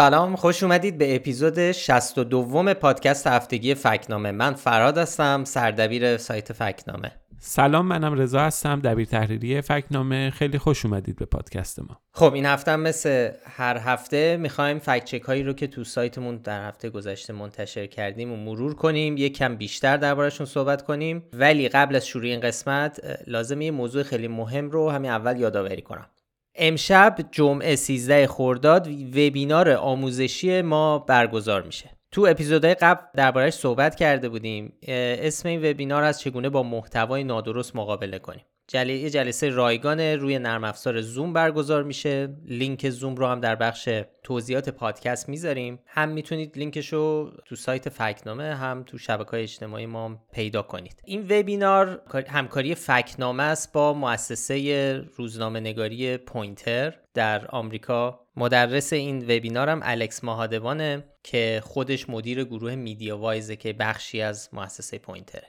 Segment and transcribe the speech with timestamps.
[0.00, 4.30] سلام خوش اومدید به اپیزود 62 پادکست هفتگی فکنامه.
[4.30, 7.12] من فراد هستم سردبیر سایت فکنامه.
[7.38, 10.30] سلام منم رضا هستم دبیر تحریری فکنامه.
[10.30, 12.00] خیلی خوش اومدید به پادکست ما.
[12.12, 16.36] خب این هفته هم مثل هر هفته می‌خوایم فکت چک هایی رو که تو سایتمون
[16.36, 19.16] در هفته گذشته منتشر کردیم و مرور کنیم.
[19.16, 21.22] یک کم بیشتر دربارشون صحبت کنیم.
[21.32, 25.82] ولی قبل از شروع این قسمت لازم یه موضوع خیلی مهم رو همین اول یادآوری
[25.82, 26.06] کنم.
[26.54, 31.90] امشب جمعه 13 خرداد وبینار آموزشی ما برگزار میشه.
[32.12, 34.72] تو اپیزودهای قبل دربارهش صحبت کرده بودیم.
[34.88, 39.08] اسم این وبینار از چگونه با محتوای نادرست مقابله کنیم؟ جل...
[39.08, 42.28] جلسه رایگان روی نرم افزار زوم برگزار میشه.
[42.44, 43.88] لینک زوم رو هم در بخش
[44.22, 45.78] توضیحات پادکست می‌ذاریم.
[45.86, 51.02] هم می‌تونید لینکش رو تو سایت فکنامه هم تو شبکه اجتماعی ما پیدا کنید.
[51.04, 58.20] این وبینار همکاری فکت‌نامه است با مؤسسه روزنامه نگاری پوینتر در آمریکا.
[58.36, 64.48] مدرس این وبینار هم الکس ماهادوانه که خودش مدیر گروه MediaWise ه که بخشی از
[64.52, 65.48] مؤسسه پوینتره.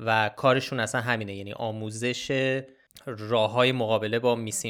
[0.00, 1.34] و کارشون اصلا همینه.
[1.34, 2.30] یعنی آموزش
[3.06, 4.64] راه های مقابله با mis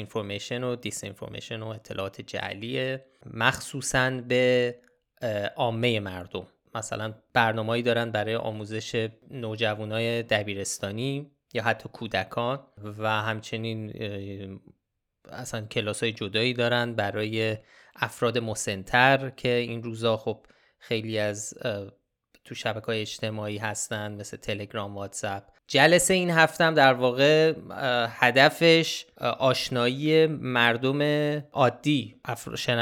[0.63, 3.05] و dis و اطلاعات جعلیه.
[3.33, 4.75] مخصوصا به
[5.55, 6.47] عامه مردم.
[6.75, 12.59] مثلا برنامه‌ای دارن برای آموزش نوجوانای دبیرستانی یا حتی کودکان
[12.97, 13.93] و همچنین
[15.29, 17.57] اصلا کلاس های جدایی دارن برای
[17.95, 20.45] افراد مسنتر که این روزا خب
[20.77, 21.53] خیلی از
[22.45, 25.43] تو شبکه های اجتماعی هستن مثل تلگرام واتساپ.
[25.67, 27.53] جلسه این هفتم در واقع
[28.09, 29.05] هدفش
[29.39, 31.01] آشنایی مردم
[31.51, 32.15] عادی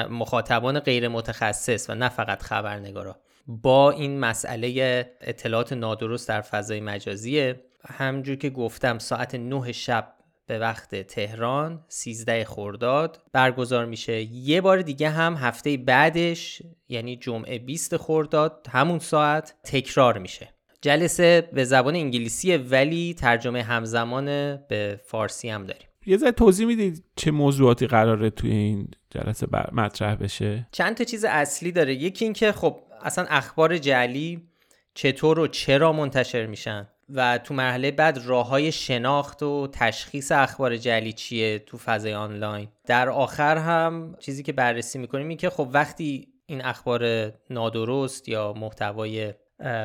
[0.09, 3.19] مخاطبان غیر متخصص و نه فقط خبرنگارا.
[3.47, 10.13] با این مسئله اطلاعات نادرست در فضای مجازیه همجور که گفتم ساعت 9 شب
[10.49, 13.21] به وقت تهران 13 خرداد.
[13.33, 20.17] برگزار میشه یه بار دیگه هم هفته بعدش یعنی جمعه 20 خرداد همون ساعت تکرار
[20.17, 20.49] میشه.
[20.81, 25.87] جلسه به زبان انگلیسیه ولی ترجمه همزمان به فارسی هم داریم.
[26.05, 31.25] یه ذره توضیح می‌دید چه موضوعاتی قراره توی این جلسه مطرح بشه؟ چند تا چیز
[31.25, 31.95] اصلی داره.
[31.95, 34.49] یکی اینکه خب اصلا اخبار جعلی
[34.93, 40.77] چطور و چرا منتشر میشن؟ و تو مرحله بعد راه های شناخت و تشخیص اخبار
[40.77, 42.67] جلی چیه تو فضای آنلاین.
[42.87, 48.53] در آخر هم چیزی که بررسی می‌کنیم این که خب وقتی این اخبار نادرست یا
[48.53, 49.33] محتوای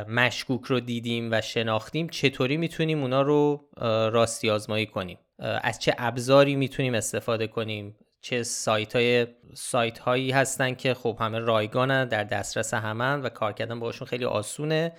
[0.08, 3.68] مشکوک رو دیدیم و شناختیم چطوری می‌تونیم اونا رو
[4.12, 10.74] راستی آزمایی کنیم؟ از چه ابزاری می‌تونیم استفاده کنیم؟ چه سایت, های سایت هایی هستن
[10.74, 14.92] که خب همه رایگانن در دسترس همن و کار کردن باشون خیلی آسونه.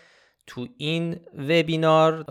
[0.47, 2.25] تو این وبینار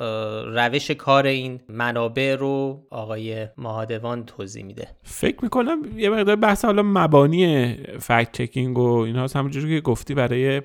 [0.47, 4.88] روش کار این منابع رو آقای مهادوان توضیح میده.
[5.02, 10.62] فکر می‌کنم یه مقدار بحث حالا مبانی فکت چکینگ و اینها همونجوری که گفتی برای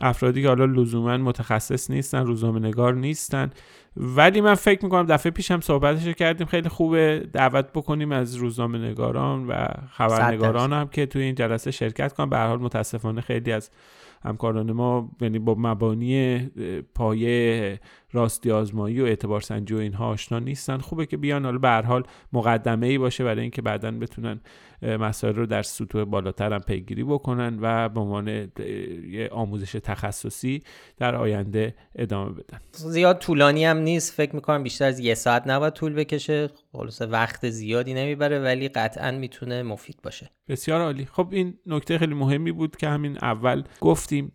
[0.00, 3.50] افرادی که حالا لزوما متخصص نیستن روزنامه نگار نیستن.
[3.96, 6.46] ولی من فکر می‌کنم دفعه پیشم صحبتش کردیم.
[6.46, 12.12] خیلی خوبه دعوت بکنیم از روزنامه نگاران و خبرنگاران هم که توی این جلسه شرکت
[12.12, 12.30] کنن.
[12.30, 13.70] به حال متاسفانه خیلی از
[14.22, 16.38] همکاران ما یعنی با مبانی
[16.94, 17.80] پایه
[18.16, 20.78] راستی آزمایی و اعتبار سنجی و اینها آشنا نیستن.
[20.78, 24.40] خوبه که بیان حالا به هر حال مقدمه ای باشه برای اینکه بعدا بتونن
[24.82, 28.28] مسائل رو در سطوح بالاتر هم پیگیری بکنن و به عنوان
[29.08, 30.62] یه آموزش تخصصی
[30.98, 32.60] در آینده ادامه بدن.
[32.72, 34.12] زیاد طولانی هم نیست.
[34.12, 36.48] فکر می‌کنم بیشتر از یه ساعت نباید طول بکشه.
[36.72, 40.30] خلاصه وقت زیادی نمی‌بره ولی قطعا می‌تونه مفید باشه.
[40.48, 41.04] بسیار عالی.
[41.04, 44.32] خب این نکته خیلی مهمی بود که همین اول گفتیم.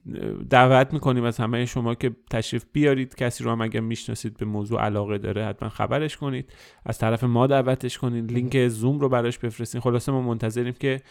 [0.50, 3.16] دعوت می‌کنیم از همه شما که تشریف بیارید.
[3.16, 6.54] کسی رو هم اگر می‌شناسید به موضوع علاقه داره حتما خبرش کنید.
[6.86, 8.32] از طرف ما دعوتش کنید.
[8.32, 9.82] لینک زوم رو براش بفرستین.
[9.82, 11.02] خلاصه ما منتظریم که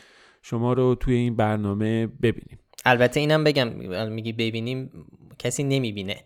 [0.43, 2.59] شما رو توی این برنامه ببینیم.
[2.85, 3.69] البته اینم بگم
[4.13, 4.91] میگی ببینیم
[5.39, 6.17] کسی نمی‌بینه.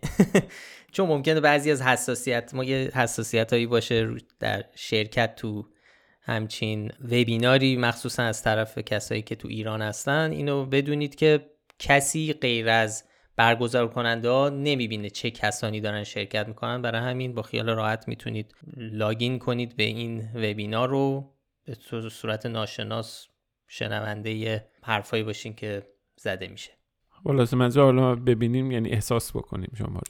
[0.93, 5.67] چون ممکنه بعضی از حساسیت ما یه حساسیت هایی باشه در شرکت تو
[6.23, 10.31] همچین وبیناری مخصوصا از طرف کسایی که تو ایران هستن.
[10.31, 11.47] اینو بدونید که
[11.79, 13.05] کسی غیر از
[13.37, 16.83] برگزار کننده ها نمی‌بینه چه کسانی دارن شرکت می‌کنن.
[16.83, 21.35] برای همین با خیال راحت می‌تونید لاگین کنید به این وبینار رو.
[21.65, 21.77] به
[22.11, 23.27] صورت ناشناس
[23.69, 25.83] شنونده حرفایی باشین که
[26.17, 26.71] زده میشه.
[27.25, 30.01] خلاص منظور حالا ببینیم یعنی احساس بکنیم شما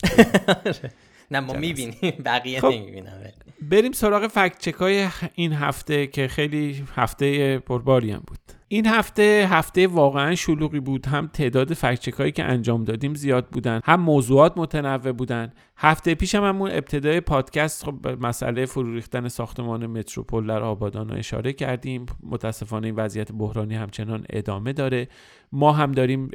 [1.30, 2.22] نه ما می‌بینیم.
[2.24, 3.32] بقیه خب نمی‌بینم
[3.62, 8.38] بریم سراغ فکت چکای این هفته که خیلی هفته پرباری هم بود.
[8.74, 11.06] این هفته هفته واقعا شلوغی بود.
[11.06, 15.52] هم تعداد فکچک که انجام دادیم زیاد بودن هم موضوعات متنوع بودن.
[15.76, 21.16] هفته پیش هم همون ابتدای پادکست خب مسئله فرو ریختن ساختمان متروپول در آبادان رو
[21.16, 22.06] اشاره کردیم.
[22.22, 25.08] متاسفانه این وضعیت بحرانی همچنان ادامه داره.
[25.52, 26.30] ما هم داریم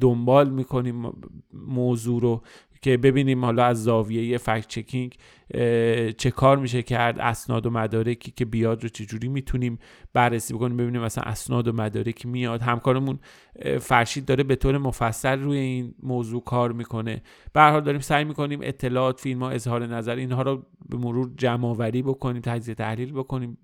[0.00, 1.12] دنبال می‌کنیم
[1.52, 2.42] موضوع رو.
[2.82, 5.14] که ببینیم حالا از زاویه فکت چکینگ
[6.18, 9.78] چه کار میشه کرد اسناد و مدارکی که بیاد رو چجوری می‌تونیم
[10.12, 12.62] بررسی بکنیم ببینیم مثلا اسناد و مدارک میاد.
[12.62, 13.18] همکارمون
[13.80, 17.22] فرشید داره به طور مفصل روی این موضوع کار می‌کنه.
[17.52, 21.66] به حال داریم سعی می‌کنیم اطلاعات فیلم ها اظهار نظر اینها رو به مرور جمع
[21.66, 23.58] آوری بکنیم تجزیه تحلیل بکنیم.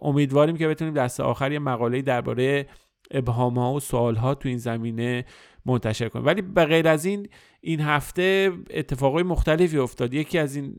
[0.00, 2.66] امیدواریم که بتونیم دست آخر یه مقاله درباره
[3.10, 5.24] ابهام ها و سوال ها تو این زمینه
[5.68, 6.26] منتشر کنیم.
[6.26, 7.28] ولی به غیر از این
[7.60, 10.14] این هفته اتفاقای مختلفی افتاد.
[10.14, 10.74] یکی از این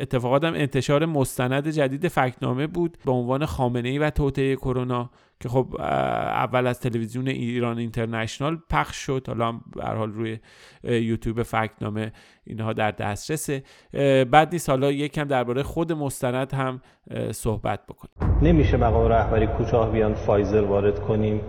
[0.00, 5.10] اتفاقات هم انتشار مستند جدید فکنامه بود به عنوان خامنه ای و توطعه کرونا
[5.40, 9.24] که خب اول از تلویزیون ایران اینترنشنال پخش شد.
[9.26, 10.38] حالا به حال روی
[10.84, 12.12] یوتیوب فکنامه
[12.46, 13.62] اینها در دسترسه.
[14.30, 14.70] بعد نیست.
[14.70, 16.80] حالا یکم درباره خود مستند هم
[17.30, 18.38] صحبت بکنیم.
[18.42, 21.40] نمیشه مقام رهبری کوتاه بیان فایزر وارد کنیم؟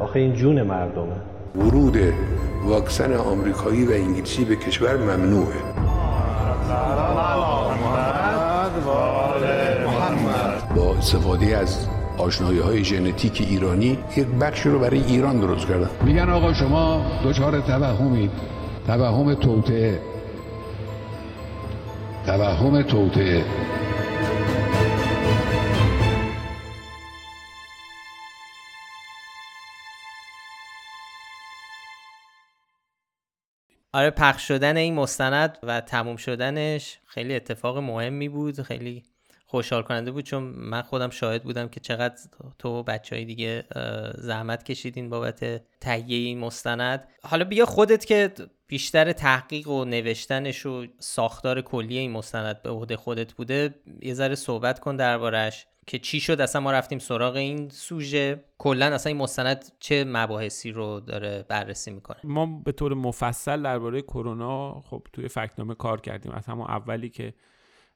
[0.00, 1.31] آخه این جون مردمه.
[1.56, 1.98] ورود
[2.64, 5.56] واکسن آمریکایی و انگلیسی به کشور ممنوعه.
[10.76, 11.86] با استفاده از
[12.18, 15.90] آشنایی های ژنتیک ایرانی یک بخش رو برای ایران درست کردن.
[16.04, 18.30] میگن آقا شما دچار توهمید.
[18.86, 20.00] توهم توطعه
[22.26, 23.44] توهم توطعه
[33.94, 38.62] آره پخش شدن این مستند و تموم شدنش خیلی اتفاق مهمی بود.
[38.62, 39.02] خیلی
[39.46, 42.16] خوشحال کننده بود چون من خودم شاهد بودم که چقدر
[42.58, 43.64] تو و بچه های دیگه
[44.18, 47.08] زحمت کشیدین بابت تهیه این مستند.
[47.22, 48.32] حالا بیا خودت که
[48.66, 54.34] بیشتر تحقیق و نوشتنش و ساختار کلی این مستند به عهده خودت بوده یه ذره
[54.34, 58.44] صحبت کن دربارش که چی شد؟ اصلا ما رفتیم سراغ این سوژه.
[58.58, 64.02] کلا اصلا این مستند چه مباحثی رو داره بررسی می‌کنه؟ ما به طور مفصل درباره
[64.02, 66.32] کرونا خب توی فکنامه کار کردیم.
[66.32, 67.34] از همون اولی که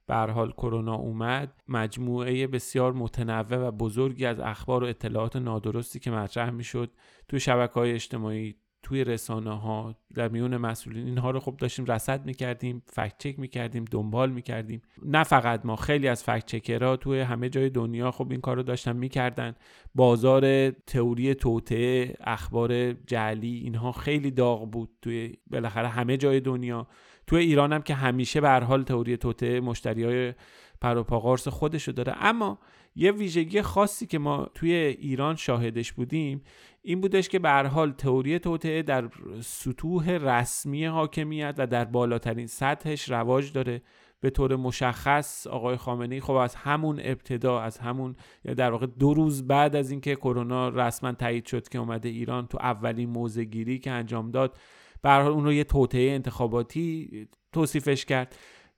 [0.07, 6.11] به حال کرونا اومد مجموعه بسیار متنوع و بزرگی از اخبار و اطلاعات نادرستی که
[6.11, 6.91] مطرح می‌شد
[7.29, 8.57] توی شبکه های اجتماعی
[8.87, 13.85] توی رسانه ها در میون مسئولین اینها رو خب داشتیم رصد می‌کردیم فکت چک می‌کردیم
[13.85, 14.83] دنبال می‌کردیم.
[15.03, 18.63] نه فقط ما خیلی از فکت چکرها توی همه جای دنیا خب این کار رو
[18.63, 19.55] داشتن می‌کردن.
[19.95, 26.87] بازار تئوری توطعه اخبار جعلی اینها خیلی داغ بود توی بالاخره همه جای دنیا.
[27.27, 30.35] توی ایران هم که همیشه به حال تئوری توطعه مشتری های
[30.81, 32.15] پروپاگارس خودشو داره.
[32.21, 32.59] اما
[32.97, 36.43] یه ویژگی خاصی که ما توی ایران شاهدش بودیم
[36.89, 39.09] این بودش که به حال تئوری توطعه در
[39.41, 43.83] سطوح رسمی حاکمیت و در بالاترین سطحش رواج داره.
[44.21, 48.17] به طور مشخص آقای خامنه ای خب از همون ابتدا از همون
[48.57, 52.59] در واقع دو روز بعد از اینکه کرونا رسما تایید شد که اومده ایران تو
[52.61, 54.57] اولین موزه گیری که انجام داد
[55.03, 58.37] به حال اون رو یه توطعه انتخاباتی توصیفش کرد.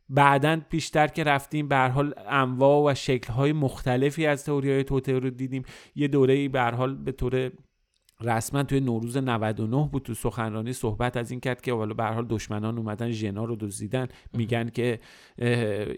[0.09, 5.31] بعدا پیشتر که رفتیم به حال انواع و شکل‌های مختلفی از تئوری های توطعه رو
[5.31, 5.63] دیدیم.
[5.95, 7.51] یه دوره به حال به طور
[8.23, 12.27] رسما توی نوروز 99 بود تو سخنرانی صحبت از این کرد که حالا به حال
[12.27, 14.09] دشمنان اومدن ژنا رو دزدیدن.
[14.33, 15.01] میگن که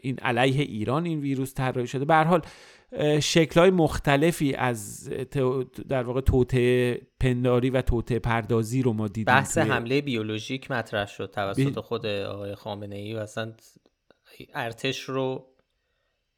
[0.03, 2.05] این علیه ایران این ویروس طراحی شده.
[2.05, 2.43] به حال
[3.21, 5.09] شکلهای مختلفی از
[5.89, 11.31] در واقع توته پنداری و توته پردازی رو ما دیدیم بحث حمله بیولوژیک مطرح شد
[11.31, 13.53] توسط خود آقای خامنه ای و اصلا
[14.55, 15.50] ارتش رو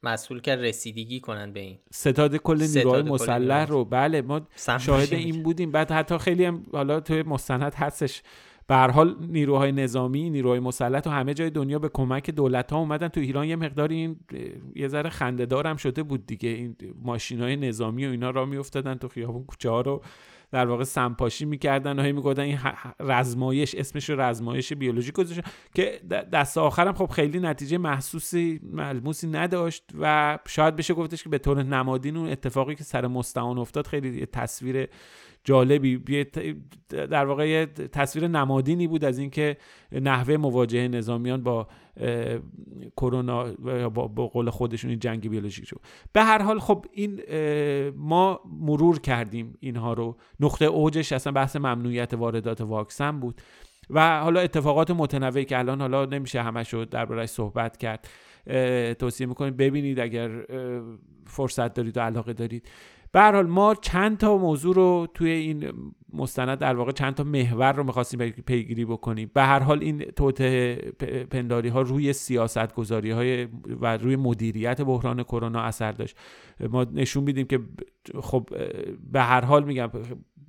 [0.03, 1.79] مسئول کرد رسیدگی کنن به این.
[1.91, 3.85] ستاد کل نیروهای مسلح رو.
[3.85, 4.41] بله ما
[4.81, 5.73] شاهد این بودیم.
[5.73, 8.23] بعد حتی خیلی هم حالا توی مستند هستش.
[8.67, 13.09] به حال نیروهای نظامی نیروهای مسلح تو همه جای دنیا به کمک دولت ها اومدن.
[13.09, 14.17] تو ایران یه مقدار این
[14.75, 16.49] یه ذره خنده هم شده بود دیگه.
[16.49, 20.03] این ماشین های نظامی و اینا را میافتادن تو خیابون کوچه ها رو.
[20.53, 22.59] در واقع سمپاشی می‌کردن و هی می‌گفتن این
[23.01, 26.01] رزمایش اسمش رو رزمایش بیولوژیک گذاشتن که
[26.33, 31.63] دست آخرم خب خیلی نتیجه محسوسی ملموسی نداشت و شاید بشه گفتش که به طور
[31.63, 34.89] نمادین اون اتفاقی که سر مستعان افتاد خیلی تصویر
[35.45, 36.25] جالبی
[36.89, 39.57] در واقع تصویر نمادینی بود از اینکه
[39.93, 41.69] نحوه مواجهه نظامیان با
[42.97, 45.81] کرونا یا با قول خودشون این جنگ بیولوژیک شد.
[46.13, 47.21] به هر حال خب این
[47.97, 50.17] ما مرور کردیم اینها رو.
[50.41, 53.41] نقطه اوجش اصلا بحث ممنوعیت واردات واکسن بود.
[53.91, 58.09] و حالا اتفاقات متنوعی که الان حالا نمیشه همش رو دربارش صحبت کرد
[58.95, 60.31] توصیه می‌کنید ببینید اگر
[61.27, 62.69] فرصت دارید و علاقه دارید.
[63.13, 65.73] به حال ما چند تا موضوع رو توی این
[66.15, 69.31] مستند در واقع چند تا محور رو می‌خواستیم پیگیری بکنیم.
[69.35, 70.75] به هر حال این توته
[71.31, 73.49] پنداری ها روی سیاست گذاری های
[73.81, 76.17] و روی مدیریت بحران کرونا اثر داشت.
[76.71, 77.61] ما نشون میدیم که
[78.21, 78.49] خب
[79.13, 79.91] به هر حال میگم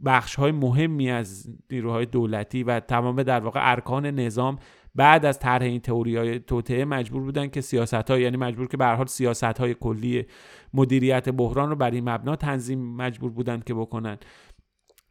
[0.06, 4.60] بخش های مهمی از نیروهای دولتی و تمام در واقع ارکان نظام
[4.96, 8.78] بعد از طرح این تئوری های توطعه مجبور بودن که سیاست های یعنی مجبور که
[8.78, 10.26] به هر حال سیاست های کلی
[10.74, 14.18] مدیریت بحران رو بر این مبنا تنظیم مجبور بودن که بکنن.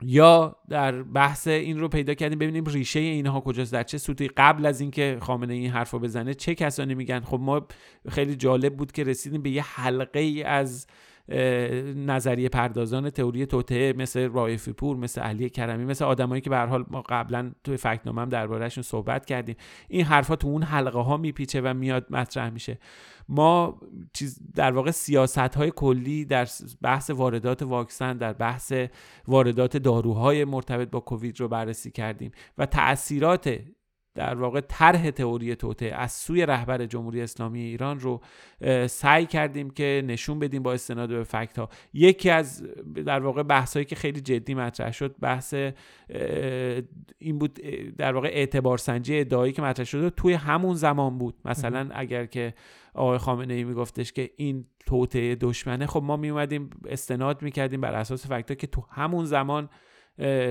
[0.05, 4.67] یا در بحث این رو پیدا کردیم ببینیم ریشه اینها کجاست در چه صورتی قبل
[4.67, 7.67] از اینکه خامنه این حرف رو بزنه چه کسانی میگن؟ خب ما
[8.09, 10.87] خیلی جالب بود که رسیدیم به یه حلقه ای از
[11.97, 16.67] نظریه پردازان تئوری توطعه مثل رایفی پور مثل علی کرمی مثل آدمایی که به هر
[16.67, 19.57] حال ما قبلا توی فکنامه هم دربارهشون صحبت کردیم.
[19.89, 22.79] این حرفا تو اون حلقه ها میپیچه و میاد مطرح میشه.
[23.29, 23.81] ما
[24.13, 26.49] چیز در واقع سیاست های کلی در
[26.83, 28.73] بحث واردات واکسن در بحث
[29.29, 33.59] واردات داروهای مرتبط با کووید رو بررسی کردیم و تاثیرات
[34.15, 38.21] در واقع طرح تئوری توته از سوی رهبر جمهوری اسلامی ایران رو
[38.87, 42.63] سعی کردیم که نشون بدیم با استناد به فکت ها یکی از
[43.07, 45.55] در واقع بحث هایی که خیلی جدی مطرح شد بحث
[47.19, 47.55] این بود
[47.99, 51.35] در واقع اعتبار سنجی ادعایی که مطرح شده توی همون زمان بود.
[51.45, 52.55] مثلا اگر که
[52.95, 58.27] آقای خامنه ای میگفتش که این توته دشمنه خب ما میومدیم استناد می‌کردیم بر اساس
[58.27, 59.69] فکت که تو همون زمان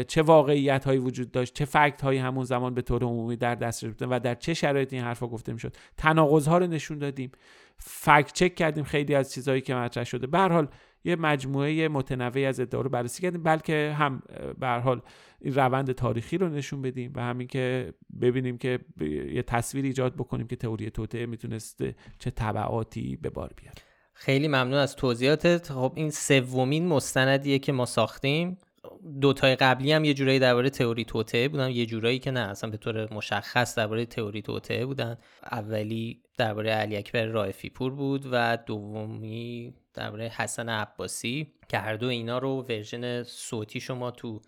[0.08, 3.86] چه واقعیت هایی وجود داشت چه فکت هایی همون زمان به طور عمومی در دست
[3.86, 5.76] بودن و در چه شرایطی این حرفا گفته می‌شد.
[5.98, 7.32] تناقض ها رو نشون دادیم
[7.78, 10.28] فکت چک کردیم خیلی از چیزهایی که مطرح شده.
[10.28, 10.68] به حال
[11.04, 14.24] یه مجموعه متنوعی از ادعا رو بررسی کردیم بلکه هم
[14.60, 15.02] به حال
[15.42, 18.80] این روند تاریخی رو نشون بدیم و همین که ببینیم که
[19.34, 21.84] یه تصویر ایجاد بکنیم که تئوری توته می‌تونست
[22.20, 23.76] چه تبعاتی به بار بیاره.
[24.14, 25.72] خیلی ممنون از توضیحاتت.
[25.72, 28.58] خب این سومین مستندیه که ما ساختیم.
[29.22, 32.78] دوتای قبلی هم یه جورایی درباره تئوری توطئه بودن یه جورایی که نه اصلا به
[32.78, 35.18] طور مشخص درباره تئوری توطئه بودن.
[35.52, 42.08] اولی درباره علی اکبر رائفی پور بود و دومی درباره حسن عباسی که هر دو
[42.08, 44.42] اینا رو version صوتی شما تو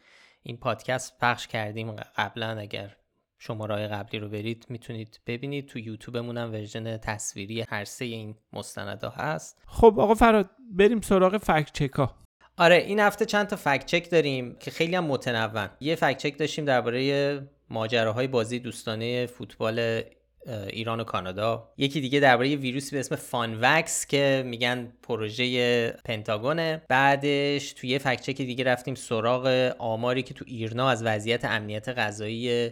[0.44, 1.92] این پادکست پخش کردیم.
[1.92, 2.96] قبلا اگر
[3.40, 5.68] شماره قبلی رو برید می‌تونید ببینید.
[5.68, 9.62] تو یوتیوبمون هم version تصویری هر سه این مستندا هست.
[9.68, 12.23] خب آقا فراد بریم سراغ فکت چکا
[12.58, 15.68] آره این هفته چند تا فکت چک داریم که خیلی هم متنوع.
[15.80, 20.02] یه فکت چک داشتیم درباره ماجراهای بازی دوستانه فوتبال
[20.68, 21.70] ایران و کانادا.
[21.78, 26.82] یکی دیگه درباره ویروسی به اسم فانوکس که میگن پروژه پنتاگونه.
[26.90, 31.90] بعدش توی یه فکت چک دیگه رفتیم سراغ آماری که تو ایرنا از وضعیت امنیت
[31.90, 32.72] غذایی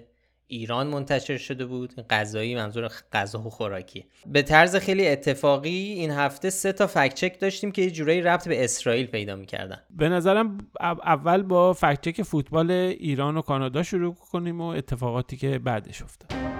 [0.51, 1.93] ایران منتشر شده بود.
[2.09, 4.05] غذایی منظور غذا و خوراکی.
[4.25, 8.47] به طرز خیلی اتفاقی این هفته سه تا فکت چک داشتیم که یه جورایی ربط
[8.47, 9.77] به اسرائیل پیدا می‌کردن.
[9.89, 15.59] به نظرم اول با فکت چک فوتبال ایران و کانادا شروع کنیم و اتفاقاتی که
[15.59, 16.50] بعدش افتاد.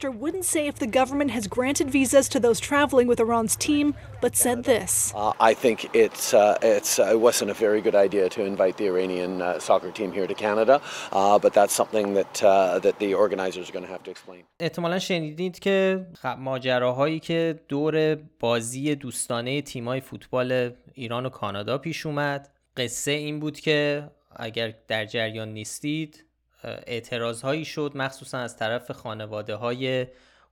[0.00, 3.86] Minister wouldn't say if the government has granted visas to those traveling with Iran's team,
[4.22, 5.12] but said this.
[5.14, 8.76] Uh, I think it's, uh, it's, uh, it wasn't a very good idea to invite
[8.78, 10.80] the Iranian uh, soccer team here to Canada,
[11.12, 14.42] uh, but that's something that, uh, that the organizers are going to have to explain.
[14.60, 16.06] احتمالا شنیدید که
[16.38, 23.60] ماجراهایی که دور بازی دوستانه تیمای فوتبال ایران و کانادا پیش اومد قصه این بود
[23.60, 26.24] که اگر در جریان نیستید
[26.63, 30.07] اعتراض هایی شد مخصوصا از طرف خانواده های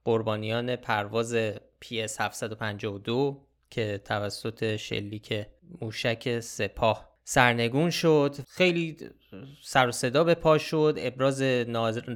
[0.06, 1.36] قربانیان پرواز
[1.86, 5.46] PS 752 که توسط شلیک
[5.82, 8.36] موشک سپاه سرنگون شد.
[8.50, 8.98] خیلی
[9.64, 11.42] سر و صدا به پا شد ابراز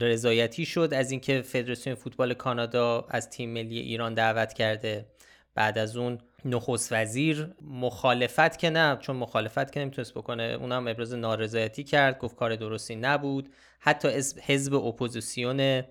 [0.01, 5.05] رضایتی شد از اینکه فدراسیون فوتبال کانادا از تیم ملی ایران دعوت کرده.
[5.55, 10.43] بعد از اون نخست وزیر مخالفت که نه چون مخالفت که نمی‌تونست بکنه.
[10.43, 13.49] اونم ابراز نارضایتی کرد گفت کار درستی نبود.
[13.79, 14.07] حتی
[14.41, 15.83] حزب اپوزیسیون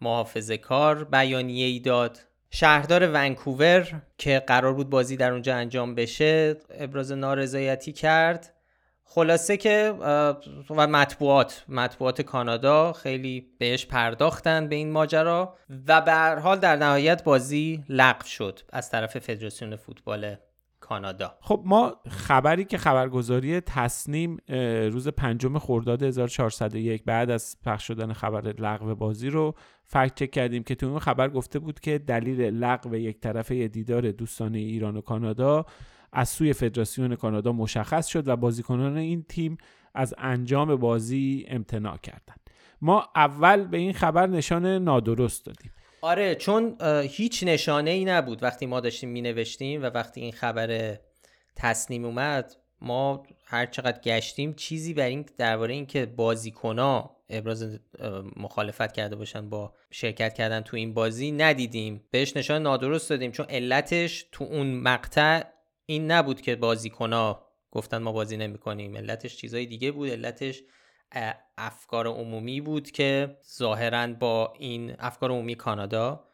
[0.00, 2.18] محافظه کار بیانیه ای داد.
[2.50, 8.52] شهردار ونکوور که قرار بود بازی در اونجا انجام بشه ابراز نارضایتی کرد.
[9.08, 9.94] خلاصه که
[10.70, 15.54] و مطبوعات مطبوعات کانادا خیلی بهش پرداختن به این ماجرا
[15.88, 20.36] و به هر حال در نهایت بازی لغو شد از طرف فدراسیون فوتبال
[20.80, 21.34] کانادا.
[21.40, 24.36] خب ما خبری که خبرگزاری تصنیم
[24.92, 30.62] روز پنجم خرداد 1401 بعد از پخش شدن خبر لغو بازی رو فکت چک کردیم
[30.62, 35.00] که تو اون خبر گفته بود که دلیل لغو یک طرفه دیدار دوستانه ایران و
[35.00, 35.66] کانادا
[36.18, 39.58] از سوی فدراسیون کانادا مشخص شد و بازیکنان این تیم
[39.94, 42.40] از انجام بازی امتناع کردند.
[42.80, 45.72] ما اول به این خبر نشان نادرست دادیم.
[46.00, 50.98] آره چون هیچ نشانه ای نبود وقتی ما داشتیم می نوشتیم و وقتی این خبر
[51.56, 57.78] تصنیم اومد ما هر چقدر گشتیم چیزی بر این درباره اینکه بازیکنا ابراز
[58.36, 62.04] مخالفت کرده باشن با شرکت کردن تو این بازی ندیدیم.
[62.10, 65.55] بهش نشان نادرست دادیم چون علتش تو اون مقطع
[65.86, 70.10] این نبود که بازیکنا گفتن ما بازی نمی کنیم علتش چیزای دیگه بود.
[70.10, 70.62] علتش
[71.58, 76.28] افکار عمومی بود که ظاهرا با این افکار عمومی کانادا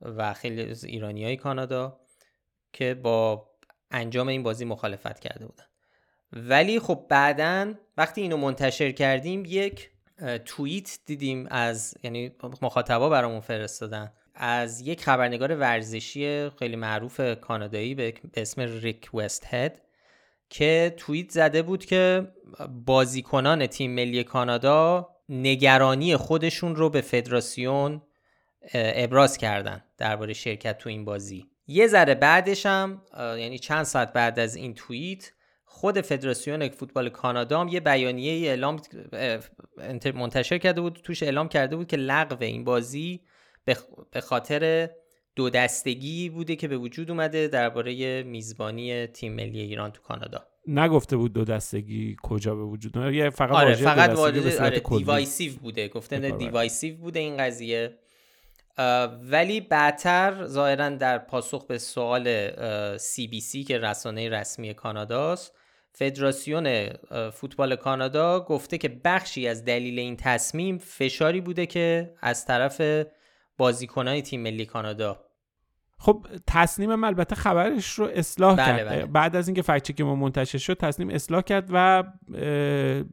[0.00, 2.00] و خیلی از ایرانی های کانادا
[2.72, 3.50] که با
[3.90, 5.64] انجام این بازی مخالفت کرده بودن.
[6.32, 9.90] ولی خب بعدا وقتی اینو منتشر کردیم یک
[10.44, 14.12] توییت دیدیم از یعنی مخاطبا برامون فرستادن.
[14.34, 19.82] از یک خبرنگار ورزشی خیلی معروف کانادایی به اسم ریک وست هد
[20.50, 22.32] که توییت زده بود که
[22.86, 28.02] بازیکنان تیم ملی کانادا نگرانی خودشون رو به فدراسیون
[28.74, 31.46] ابراز کردن درباره شرکت تو این بازی.
[31.66, 35.32] یه ذره بعدش هم یعنی چند ساعت بعد از این توییت
[35.64, 38.80] خود فدراسیون فوتبال کانادا هم یه بیانیه اعلام
[40.14, 43.20] منتشر کرده بود توش اعلام کرده بود که لغو این بازی
[44.10, 44.90] به خاطر
[45.36, 50.46] دو دستگی بوده که به وجود اومده درباره میزبانی تیم ملی ایران تو کانادا.
[50.66, 55.52] نگفته بود دو دستگی کجا به وجود اومده یه فقط آره فقط واژه آره divisive
[55.52, 55.88] بوده.
[55.88, 57.98] گفته divisive بوده این قضیه.
[59.22, 62.50] ولی بعدتر ظاهرا در پاسخ به سوال
[62.96, 65.54] CBC که رسانه رسمی کاناداست
[65.92, 66.88] فدراسیون
[67.32, 73.06] فوتبال کانادا گفته که بخشی از دلیل این تصمیم فشاری بوده که از طرف
[73.60, 75.18] بازیکنان تیم ملی کانادا.
[76.02, 78.88] خب تصمیم البته خبرش رو اصلاح بله کرد.
[78.88, 79.06] بله.
[79.06, 82.04] بعد از اینکه fact-check ما منتشر شد تصمیم اصلاح کرد و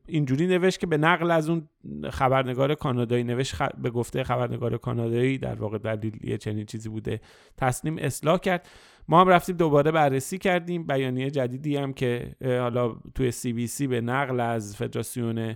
[0.08, 1.70] اینجوری نوشت که به نقل از اون
[2.10, 7.22] خبرنگار کانادایی نوشت به گفته خبرنگار کانادایی در واقع دلیل یه چنین چیزی بوده.
[7.58, 8.68] تصمیم اصلاح کرد.
[9.08, 10.88] ما هم رفتیم دوباره بررسی کردیم.
[10.88, 15.56] بیانیه جدیدی هم که حالا توی سی بی سی به نقل از فدراسیون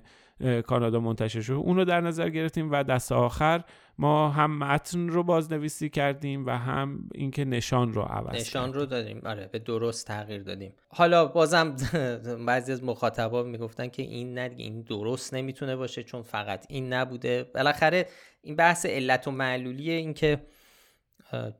[0.67, 1.53] کانادا منتشر شد.
[1.53, 3.63] اون رو در نظر گرفتیم و دست آخر
[3.97, 8.79] ما هم متن رو بازنویسی کردیم و هم اینکه نشان رو عوض نشان کردیم.
[8.79, 9.21] رو دادیم.
[9.25, 10.73] آره به درست تغییر دادیم.
[10.89, 11.75] حالا بازم
[12.47, 17.43] بعضی از مخاطبا می‌گفتن که این نه این درست نمی‌تونه باشه چون فقط این نبوده.
[17.55, 18.07] بالاخره
[18.41, 20.41] این بحث علت و معلولیه اینکه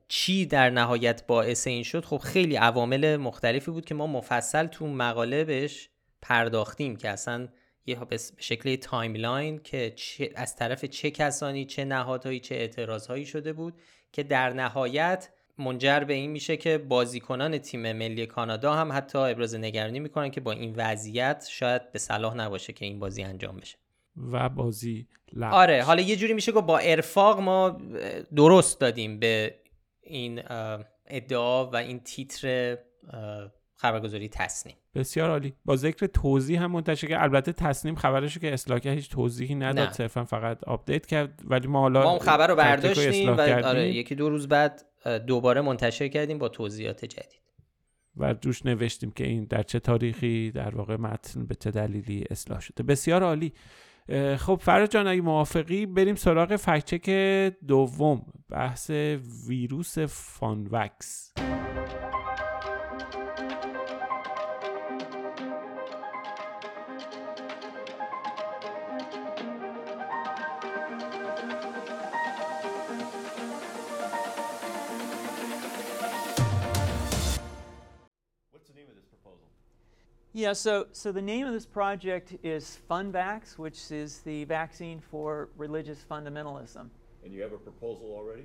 [0.08, 2.04] چی در نهایت باعث این شد.
[2.04, 5.88] خب خیلی عوامل مختلفی بود که ما مفصل تو مقاله بهش
[6.22, 7.48] پرداختیم که اصلا
[7.86, 9.94] یه به شکل timeline که
[10.34, 13.74] از طرف چه کسانی چه نهادهایی چه اعتراضهایی شده بود
[14.12, 19.54] که در نهایت منجر به این میشه که بازیکنان تیم ملی کانادا هم حتی ابراز
[19.54, 23.78] نگرانی می‌کنن که با این وضعیت شاید به صلاح نباشه که این بازی انجام بشه.
[24.16, 27.80] و بازی لغو آره حالا یه جوری میشه که با ارفاق ما
[28.36, 29.54] درست دادیم به
[30.00, 30.42] این
[31.06, 32.78] ادعا و این تیتر
[33.82, 35.54] خبرگزاری تسنیم بسیار عالی.
[35.64, 39.92] با ذکر توضیح هم منتشر کرد البته تسنیم خبرشو که اصلاح هیچ توضیحی نداد.
[39.92, 44.14] صرفا فقط update کرد ولی ما حالا ما اون خبر رو برداشتیم و آره یکی
[44.14, 44.84] دو روز بعد
[45.26, 47.42] دوباره منتشر کردیم با توضیحات جدید.
[48.16, 52.60] و روش نوشتیم که این در چه تاریخی در واقع متن به چه دلیلی اصلاح
[52.60, 52.82] شده.
[52.82, 53.52] بسیار عالی.
[54.38, 57.10] خب فراد جان اگه موافقی بریم سراغ فکچک
[57.68, 58.90] دوم بحث
[59.48, 61.32] ویروس فانوکس.
[80.41, 85.49] Yeah, so, so the name of this project is FunVax, which is the vaccine for
[85.57, 86.89] religious fundamentalism.
[87.23, 88.43] And you have a proposal already?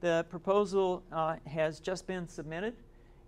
[0.00, 2.74] The proposal uh, has just been submitted,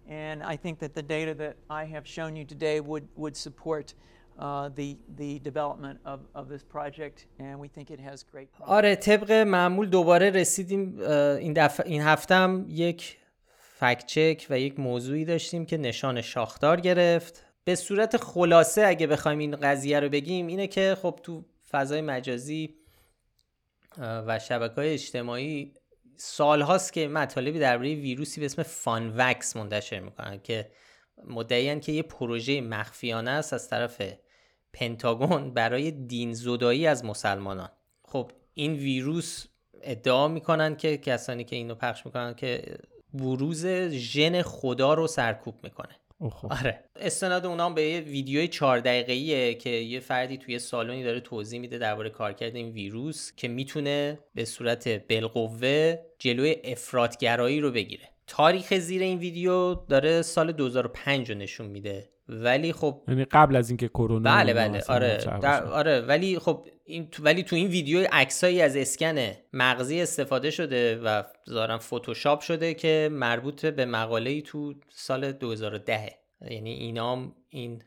[0.09, 3.95] and I think that the data that I have shown you today would, would support
[4.39, 8.71] uh, the, the development of, of this project, and we think it has great promise.
[8.71, 13.19] آره طبق معمول دوباره رسیدیم این, دفعه این هفته هم یک
[13.79, 19.40] فکت چک و یک موضوعی داشتیم که نشان شاخدار گرفت به صورت خلاصه اگه بخوایم
[19.40, 22.76] این قضیه رو بگیم اینه که خب تو فضای مجازی
[23.98, 25.74] و شبکه های اجتماعی
[26.18, 30.72] سال هاست که مطالبی درباره ویروسی به اسم فانوکس منتشر می‌کنن که
[31.24, 34.02] مدعیان که یه پروژه مخفیانه است از طرف
[34.74, 37.70] پنتاگون برای دین زدایی از مسلمانان.
[38.04, 39.46] خب این ویروس
[39.82, 42.78] ادعا می‌کنن که کسانی که اینو پخش می‌کنن که
[43.14, 45.96] بروز ژن خدا رو سرکوب می‌کنه.
[46.50, 46.84] آره.
[46.96, 51.78] استناد اونام به یه ویدیوی چهار دقیقه‌ایه که یه فردی توی سالونی داره توضیح میده
[51.78, 58.10] درباره کارکرد این ویروس که می‌تونه به صورت بالقوه جلوی افراطگرایی رو بگیره.
[58.28, 62.10] تاریخ زیر این ویدیو داره سال 2005 رو نشون میده.
[62.30, 67.08] ولی خب یعنی قبل از اینکه کرونا بله بله آره در آره ولی خب این
[67.20, 73.10] ولی تو این ویدیو عکسایی از اسکن مغزی استفاده شده و ظاهرا فتوشاپ شده که
[73.12, 77.82] مربوط به مقاله تو سال 2010 یعنی اینام این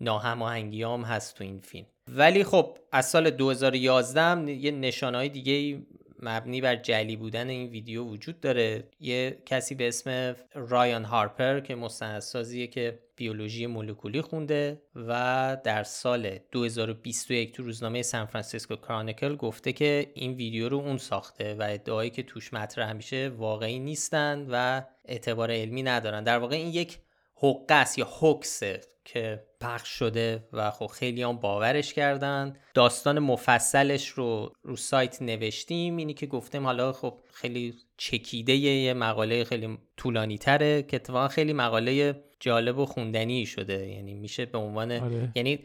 [0.00, 1.86] ناهماهنگیام هست تو این فیلم.
[2.08, 5.82] ولی خب از سال 2011 هم یه نشانهای دیگه
[6.22, 8.88] مبنی بر جعلی بودن این ویدیو وجود داره.
[9.00, 16.38] یه کسی به اسم رایان هارپر که مستندسازیه که بیولوژی مولکولی خونده و در سال
[16.52, 22.10] 2021 تو روزنامه سان فرانسیسکو کرانیکل گفته که این ویدیو رو اون ساخته و ادعایی
[22.10, 26.24] که توش مطرح میشه واقعی نیستن و اعتبار علمی ندارن.
[26.24, 26.98] در واقع این یک
[27.36, 32.56] حقه یا حکسه که پخش شده و خب خیلی هم باورش کردن.
[32.74, 35.96] داستان مفصلش رو رو سایت نوشتیم.
[35.96, 41.52] اینی که گفتیم حالا خب خیلی چکیده یه مقاله خیلی طولانی تره که اتفاقا خیلی
[41.52, 43.88] مقاله جالب و خوندنی شده.
[43.88, 45.32] یعنی میشه به عنوان آره.
[45.34, 45.58] یعنی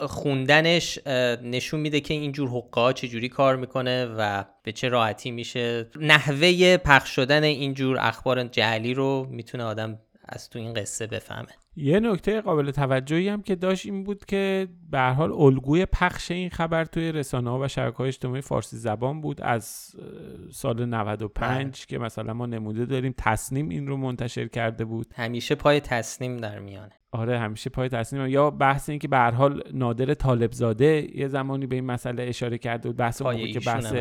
[0.00, 0.98] خوندنش
[1.42, 5.86] نشون میده که اینجور حقه ها چجوری کار می‌کنه و به چه راحتی میشه.
[6.00, 11.48] نحوه پخش شدن اینجور اخبار جعلی رو می‌تونه آدم از تو این قصه بفهمه.
[11.80, 16.50] یه نکته قابل توجهی هم که داشت این بود که به حال الگوی پخش این
[16.50, 19.40] خبر توی رسانه ها و شبکه های اجتماعی فارسی زبان بود.
[19.40, 19.94] از
[20.52, 21.70] سال 95 بله.
[21.88, 25.06] که مثلا ما نموده داریم تصنیم این رو منتشر کرده بود.
[25.14, 26.92] همیشه پای تصنیم در میانه.
[27.12, 31.66] آره همیشه پای تصمیم یا بحث این که به حال نادر طالب زاده یه زمانی
[31.66, 32.96] به این مسئله اشاره کرده بود.
[32.96, 33.92] بحث موقعی که بحث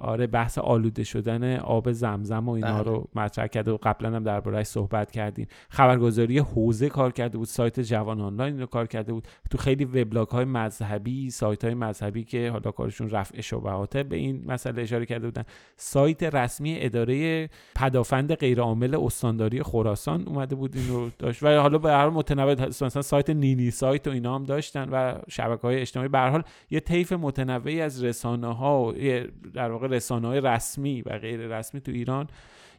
[0.00, 2.82] آره بحث آلوده شدن آب زمزم و اینا بله.
[2.82, 5.46] رو مطرح کرده و قبلا هم دربارهش صحبت کردیم.
[5.70, 7.46] خبرگزاری حوزه کار کرده بود.
[7.46, 9.28] سایت جوان آنلاین رو کار کرده بود.
[9.50, 14.44] تو خیلی وبلاگ های مذهبی سایت های مذهبی که حالا کارشون رفع شبهاته به این
[14.46, 15.44] مسئله اشاره کرده بودن.
[15.76, 21.42] سایت رسمی اداره پدافند غیرعامل استانداری خراسان اومده بود این رو داشت.
[21.42, 25.62] و حالا به هر متنوع مثلا سایت نینی سایت و اینا هم داشتن و شبکه
[25.62, 26.08] های اجتماعی.
[26.08, 28.97] به هر حال یه طیف متنوعی از رسانه ها و
[29.54, 32.26] در واقع رسانه های رسمی و غیر رسمی تو ایران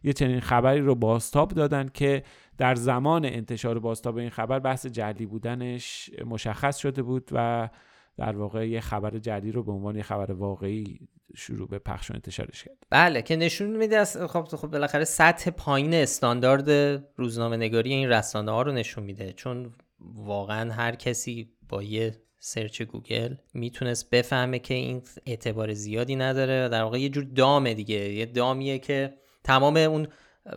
[0.03, 2.23] یه چنین خبری رو باستاب دادن که
[2.57, 7.69] در زمان انتشار باستاب این خبر بحث جلی بودنش مشخص شده بود و
[8.17, 10.99] در واقع یه خبر جدی رو به عنوان یه خبر واقعی
[11.35, 12.77] شروع به پخش و انتشارش کرد.
[12.89, 16.69] بله که نشون میده از خب خب بالاخره سطح پایین استاندارد
[17.15, 19.33] روزنامه نگاری این رسانه ها رو نشون میده.
[19.33, 26.65] چون واقعا هر کسی با یه search گوگل می‌تونست بفهمه که این اعتبار زیادی نداره
[26.65, 28.13] و در واقع یه جور دامه دیگه.
[28.13, 30.07] یه دامیه که تمام اون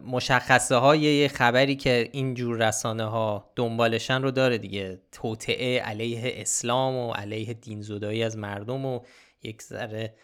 [0.05, 5.01] مشخصه های یه خبری که اینجور رسانه ها دنبالشن رو داره دیگه.
[5.13, 9.01] توطئه علیه اسلام و علیه دین زدایی از مردم و
[9.43, 10.15] یک ذره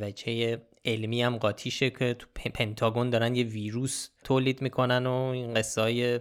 [0.00, 5.80] وجه علمی هم قاطیشه که تو پنتاگون دارن یه ویروس تولید می‌کنن و این قصه
[5.82, 6.20] های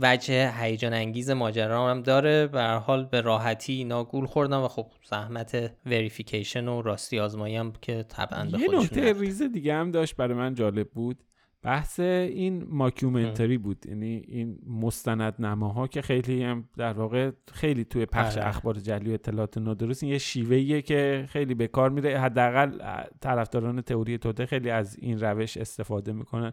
[0.00, 2.46] وجه هیجان انگیز ماجرا هم داره.
[2.46, 7.56] به هر حال به راحتی اینا گول خوردن و خب زحمت verification و راستی آزمایی
[7.56, 11.24] هم که طبعا به یه نکته ریز دیگه هم داشت برای من جالب بود.
[11.62, 13.86] بحث این mockumentary بود.
[13.86, 18.48] یعنی این مستند نماها که خیلی هم در واقع خیلی توی پخش آره.
[18.48, 22.20] اخبار جعلی و اطلاعات نادرست این یه شیوهیه که خیلی به کار میره.
[22.20, 22.78] حداقل
[23.20, 26.52] طرفداران تئوری توطئه خیلی از این روش استفاده می‌کنن.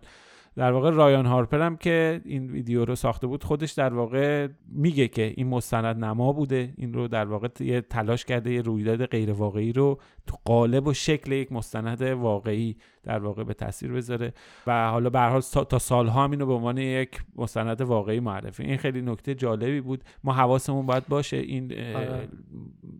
[0.55, 5.07] در واقع رایان هارپر هم که این ویدیو رو ساخته بود خودش در واقع میگه
[5.07, 6.73] که این مستند نما بوده.
[6.77, 10.93] این رو در واقع یه تلاش کرده یه رویداد غیر واقعی رو تو قالب و
[10.93, 14.33] شکل یک مستند واقعی در واقع به تصویر بذاره.
[14.67, 18.63] و حالا به حال تا سالها هم اینو به عنوان یک مستند واقعی معرفی.
[18.63, 20.03] این خیلی نکته جالبی بود.
[20.23, 22.27] ما حواسمون باید باشه این آره.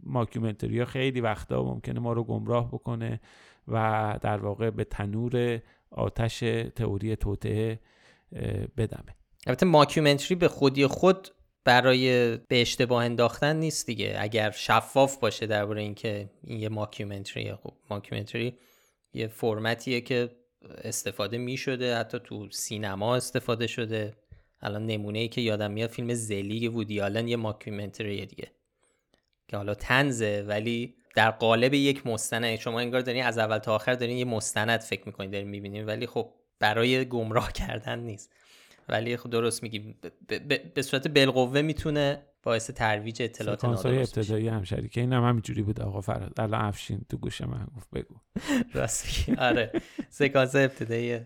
[0.04, 3.20] ماکیومنتری ها خیلی وقتا ممکنه ما رو گمراه بکنه
[3.68, 5.60] و در واقع به تنور
[5.96, 6.40] آتش
[6.76, 7.80] تئوری توطئه
[8.78, 9.16] بدمه.
[9.48, 11.28] البته mockumentary به خودی خود
[11.66, 14.16] برای به اشتباه انداختن نیست دیگه.
[14.20, 18.58] اگر شفاف باشه درباره اینکه این یه mockumentary خب mockumentary
[19.14, 20.30] یه فرمتیه که
[20.84, 24.14] استفاده می شده حتی تو سینما استفاده شده.
[24.62, 28.52] الان نمونه ای که یادم میاد فیلم زلیگ وودی آلن یه mockumentary دیگه.
[29.48, 33.94] که حالا تنزه ولی در قالب یک مستند شما انگار دارین از اول تا آخر
[33.94, 38.34] دارین یه مستند فکر می‌کنین دارین می‌بینین ولی خب برای گمراه کردن نیست.
[38.90, 39.96] ولی خب درست میگی
[40.76, 45.02] به صورت بالقوه می‌تونه باعث ترویج اطلاعات نادرست ابتدایی هم شریکه.
[45.02, 48.16] این هم همینجوری بود آقا فراد الان افشین تو گوش من گفت بگو.
[48.74, 49.72] راست آره.
[50.10, 51.20] سکانس ابتدایی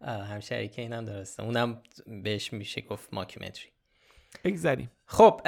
[0.00, 1.42] همشریکه اینم درسته.
[1.42, 1.82] اونم
[2.22, 3.68] بهش میشه گفت ماکیومتری.
[4.44, 5.40] بگذاریم خب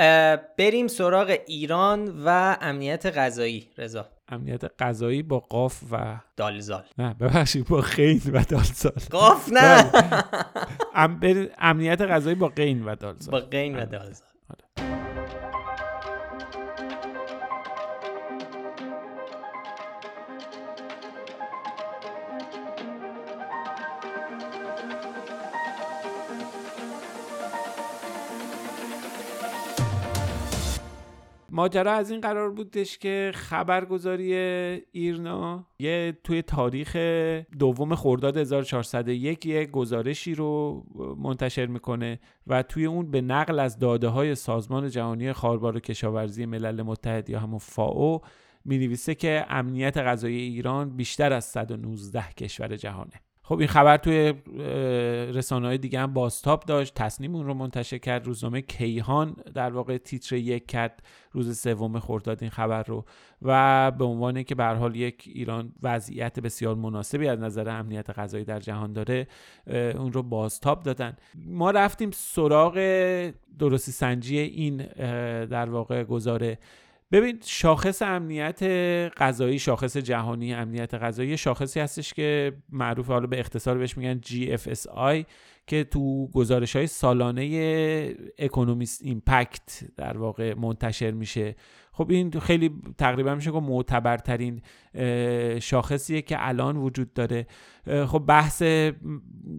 [0.58, 4.08] بریم سراغ ایران و امنیت غذایی رضا.
[4.28, 6.84] امنیت غذایی با قاف و دالزال.
[6.98, 8.92] نه ببخشید با خین و دالزال.
[9.10, 9.92] قاف نه!
[10.94, 11.20] ام...
[11.58, 13.40] امنیت غذایی با قین و دالزال.
[13.40, 14.28] با قین و دالزال.
[31.54, 34.34] ماجرا از این قرار بودش که خبرگزاری
[34.92, 36.96] ایرنا یه توی تاریخ
[37.58, 40.82] دوم خرداد 1401 یه گزارشی رو
[41.18, 46.46] منتشر می‌کنه و توی اون به نقل از داده های سازمان جهانی خاربار و کشاورزی
[46.46, 48.20] ملل متحد یا همون فاو
[48.64, 53.20] می نویسه که امنیت غذایی ایران بیشتر از 119 کشور جهانه.
[53.44, 54.34] خب این خبر توی
[55.32, 56.94] رسانه های دیگه هم باستاب داشت.
[56.94, 58.26] تصنیم اون رو منتشر کرد.
[58.26, 61.02] روزنامه کیهان در واقع تیتر یک کرد.
[61.32, 63.04] روز سوم خرداد این خبر رو.
[63.42, 68.44] و به عنوان که به حال یک ایران وضعیت بسیار مناسبی از نظر امنیت غذایی
[68.44, 69.26] در جهان داره
[69.70, 71.16] اون رو بازتاب دادن.
[71.46, 72.74] ما رفتیم سراغ
[73.58, 74.76] درستی سنجی این
[75.46, 76.58] در واقع گزاره
[77.12, 78.62] ببین شاخص امنیت
[79.16, 85.24] غذایی شاخص جهانی امنیت غذایی شاخصی هستش که معروف حالا به اختصار بهش میگن GFSI
[85.66, 91.56] که تو گزارش های سالانه اکونومیست ایمپکت در واقع منتشر میشه.
[91.92, 94.60] خب این خیلی تقریبا میشه که معتبرترین
[95.60, 97.46] شاخصیه که الان وجود داره.
[98.06, 98.62] خب بحث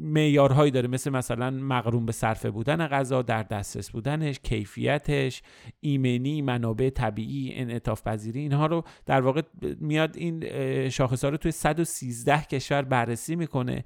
[0.02, 0.88] معیارهایی داره.
[0.88, 5.42] مثل مثلا مقرون به صرفه بودن غذا در دسترس بودنش کیفیتش
[5.80, 9.42] ایمنی منابع طبیعی انعطاف پذیری اینها رو در واقع
[9.80, 10.44] میاد این
[10.90, 13.84] شاخص ها رو توی 113 کشور بررسی می‌کنه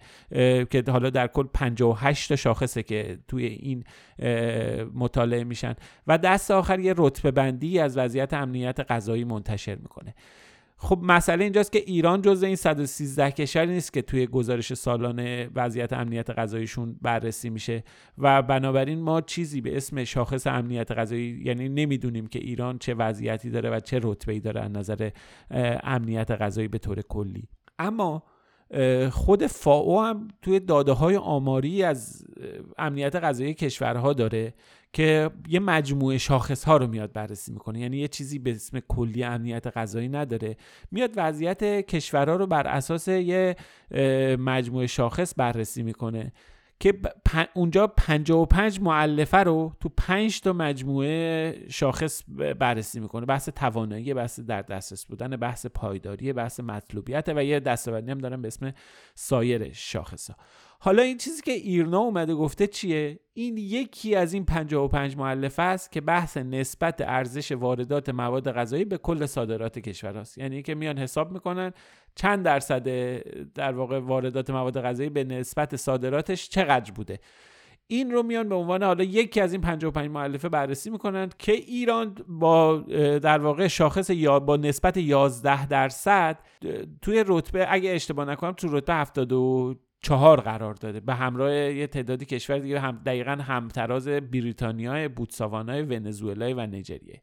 [0.69, 3.83] که حالا در کل 58 تا شاخصه که توی این
[4.93, 5.75] مطالعه میشن.
[6.07, 10.15] و دست آخر یه رتبه بندی از وضعیت امنیت غذایی منتشر می‌کنه.
[10.79, 15.93] خب مسئله اینجاست که ایران جز این 113 کشور نیست که توی گزارش سالانه وضعیت
[15.93, 17.83] امنیت غذاییشون بررسی میشه
[18.17, 23.49] و بنابراین ما چیزی به اسم شاخص امنیت غذایی یعنی نمی‌دونیم که ایران چه وضعیتی
[23.49, 25.09] داره و چه رتبه‌ای داره از نظر
[25.83, 27.49] امنیت غذایی به طور کلی.
[27.79, 28.23] اما
[29.11, 32.25] خود فاو هم توی داده های آماری از
[32.77, 34.53] امنیت غذایی کشورها داره
[34.93, 37.79] که یه مجموعه شاخص ها رو میاد بررسی می‌کنه.
[37.79, 40.57] یعنی یه چیزی به اسم کلی امنیت غذایی نداره.
[40.91, 43.55] میاد وضعیت کشورها رو بر اساس یه
[44.39, 46.31] مجموعه شاخص بررسی می‌کنه.
[46.79, 46.93] که
[47.53, 52.23] اونجا 55 معلفه رو تو 5 تا مجموعه شاخص
[52.59, 53.25] بررسی می‌کنه.
[53.25, 58.41] بحث توانایی بحث در دسترس بودن بحث پایداری بحث مطلوبیت و یه دستاوردی هم دارن
[58.41, 58.73] به اسم
[59.15, 60.29] سایر شاخص
[60.79, 65.91] حالا این چیزی که ایرنا اومده گفته چیه؟ این یکی از این 55 مؤلفه است
[65.91, 70.97] که بحث نسبت ارزش واردات مواد غذایی به کل صادرات کشور است یعنی که میان
[70.97, 71.73] حساب می‌کنن
[72.17, 72.87] چند درصد
[73.53, 77.19] در واقع واردات مواد غذایی به نسبت صادراتش چقدر بوده؟
[77.87, 82.15] این رو میان به عنوان حالا یکی از این 55 مؤلفه بررسی می‌کنند که ایران
[82.27, 82.77] با
[83.21, 86.39] در واقع شاخص یا با نسبت 11 درصد
[87.01, 90.99] توی رتبه اگه اشتباه نکنم تو رتبه 74 قرار داده.
[90.99, 97.21] به همراه یه تعدادی کشور دیگه هم دقیقا همتراز بریتانیا، بوتسوانا، ونزوئلا و نیجریه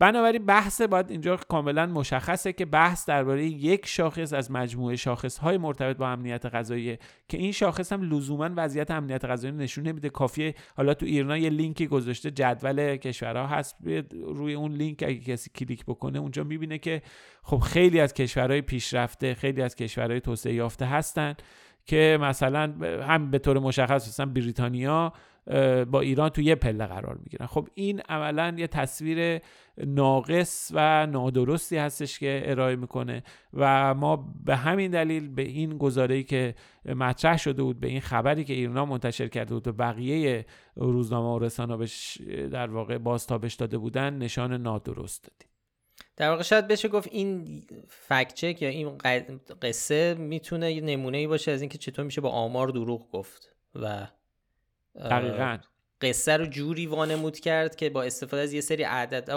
[0.00, 5.58] بنابراین بحث باید اینجا کاملا مشخصه که بحث درباره یک شاخص از مجموعه شاخص های
[5.58, 10.08] مرتبط با امنیت غذایی که این شاخص هم لزوما وضعیت امنیت غذایی نشون نمیده.
[10.08, 13.76] کافیه حالا تو ایران یه لینکی گذاشته جدول کشورها هست
[14.10, 17.02] روی اون لینک اگه کسی کلیک بکنه اونجا می‌بینه که
[17.42, 21.34] خب خیلی از کشورهای پیشرفته خیلی از کشورهای توسعه یافته هستن
[21.86, 25.12] که مثلا هم به طور مشخص مثلا بریتانیا
[25.90, 27.46] با ایران تو یه پله قرار می‌گیرن.
[27.46, 29.40] خب این عملا یه تصویر
[29.78, 33.22] ناقص و نادرستی هستش که ارائه می‌کنه
[33.54, 38.44] و ما به همین دلیل به این گزاره‌ای که مطرح شده بود به این خبری
[38.44, 41.86] که ایران منتشر کرده بود و بقیه روزنامه و رسانه
[42.50, 45.48] در واقع بازتابش داده بودن نشان نادرست دادیم.
[46.16, 48.98] در واقع شاید بشه گفت این فکت چک یا این
[49.62, 54.06] قصه می‌تونه یه نمونه ای باشه از اینکه چطور میشه با آمار دروغ گفت و
[54.94, 55.58] دقیقا.
[56.00, 59.30] قصه رو جوری وانمود کرد که با استفاده از یه سری عدد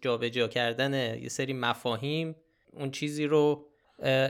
[0.00, 2.36] جابجا کردن یه سری مفاهیم
[2.72, 3.66] اون چیزی رو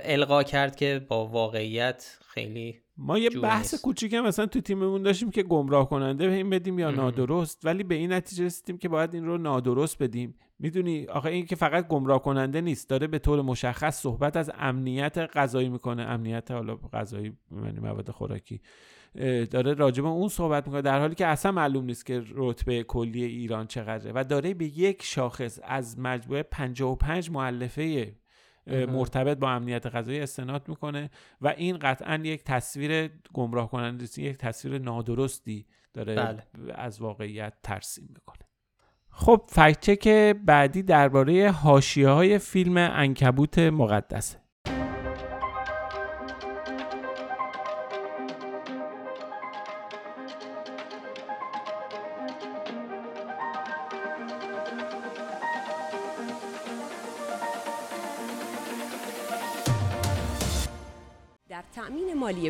[0.05, 5.31] القا کرد که با واقعیت خیلی ما یه بحث کوچیک هم مثلا تو تیممون داشتیم
[5.31, 9.14] که گمراه کننده به این بدیم یا نادرست ولی به این نتیجه رسیدیم که باید
[9.14, 10.35] این رو نادرست بدیم.
[10.59, 15.18] می‌دونی آخه این که فقط گمراه کننده نیست داره به طور مشخص صحبت از امنیت
[15.18, 16.03] غذایی می‌کنه.
[16.03, 17.33] امنیت حالا غذایی
[17.64, 18.61] یعنی مواد خوراکی.
[19.50, 23.66] داره راجب اون صحبت می‌کنه در حالی که اصلا معلوم نیست که رتبه کلی ایران
[23.66, 28.14] چقدره و داره به یک شاخص از مجموعه 55 معلفه
[28.66, 34.79] مرتبط با امنیت غذایی استناد می‌کنه و این قطعا یک تصویر گمراه کننده یک تصویر
[34.79, 36.42] نادرستی داره بله.
[36.74, 38.48] از واقعیت ترسیم می‌کنه.
[39.11, 40.09] خب فکچک
[40.44, 44.43] بعدی درباره حاشیه های فیلم انکبوت مقدسه.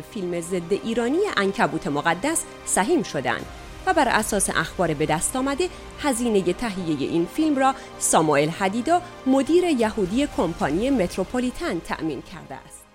[0.01, 3.45] فیلم ضد ایرانی انکبوت مقدس سهیم شدند
[3.87, 9.63] و بر اساس اخبار به دست آمده هزینه تهیه این فیلم را ساموئل حدیدا مدیر
[9.63, 12.85] یهودی کمپانی متروپولیتن تأمین کرده است.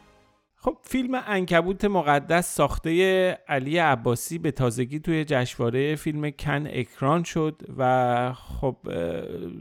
[0.63, 7.63] خب فیلم انکبوت مقدس ساخته علی عباسی به تازگی توی جشنواره فیلم کن اکران شد
[7.79, 8.77] و خب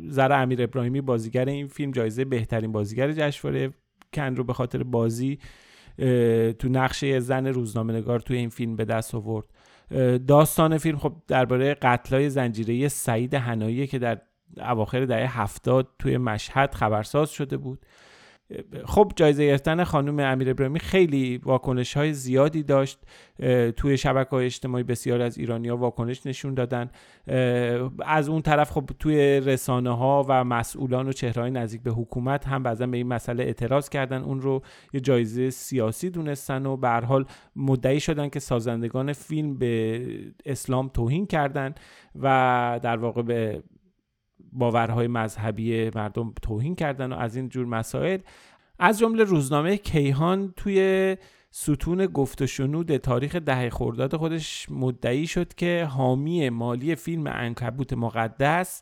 [0.09, 3.73] زره امیر ابراهیمی بازیگر این فیلم جایزه بهترین بازیگر جشنواره
[4.13, 5.39] کن رو به خاطر بازی
[6.59, 9.45] تو نقشه زن روزنامه نگار توی این فیلم به دست آورد.
[10.27, 14.21] داستان فیلم خب درباره قتلای زنجیره سعید هنایی که در
[14.57, 17.85] اواخر دهه هفتاد توی مشهد خبرساز شده بود.
[18.85, 22.99] خب جایزه گرفتن خانم امیر ابراهیمی خیلی واکنش های زیادی داشت
[23.77, 26.89] توی شبکه های اجتماعی بسیار از ایرانیا واکنش نشون دادن.
[28.05, 32.63] از اون طرف خب توی رسانه ها و مسئولان و چهرهای نزدیک به حکومت هم
[32.63, 34.21] بعضا به این مسئله اعتراض کردن.
[34.21, 34.61] اون رو
[34.93, 40.01] یه جایزه سیاسی دونستن و به حال مدعی شدن که سازندگان فیلم به
[40.45, 41.75] اسلام توهین کردن
[42.21, 43.63] و در واقع به
[44.51, 48.19] باورهای مذهبی مردم توهین کردن و از این جور مسائل.
[48.79, 51.17] از جمله روزنامه کیهان توی
[51.51, 57.93] ستون گفت و شنود تاریخ ده خرداد خودش مدعی شد که حامی مالی فیلم انکبوت
[57.93, 58.81] مقدس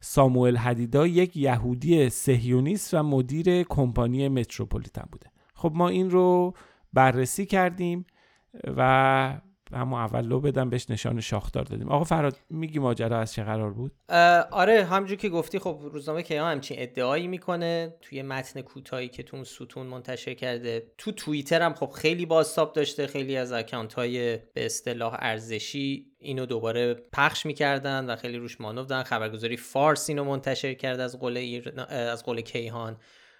[0.00, 5.26] ساموئل حدیدا یک یهودی سهیونیست و مدیر کمپانی متروپولیتن بوده.
[5.54, 6.54] خب ما این رو
[6.92, 8.06] بررسی کردیم
[8.76, 9.40] و
[9.72, 11.88] همون اول لو بدم بهش نشان شاخدار دادیم.
[11.88, 13.92] آقا فراد میگی ماجرا از چه قرار بود؟
[14.50, 19.36] آره همونجور که گفتی خب روزنامه کیهان همچین ادعایی می‌کنه توی متن کوتاهی که تو
[19.36, 20.92] اون ستون منتشر کرده.
[20.98, 26.46] تو توییتر هم خب خیلی بازتاب داشته خیلی از اکانت های به اصطلاح ارزشی اینو
[26.46, 29.02] دوباره پخش می‌کردن و خیلی روش مانو دادن.
[29.02, 32.96] خبرگزاری فارس اینو منتشر کرد از قول از قول کیهان.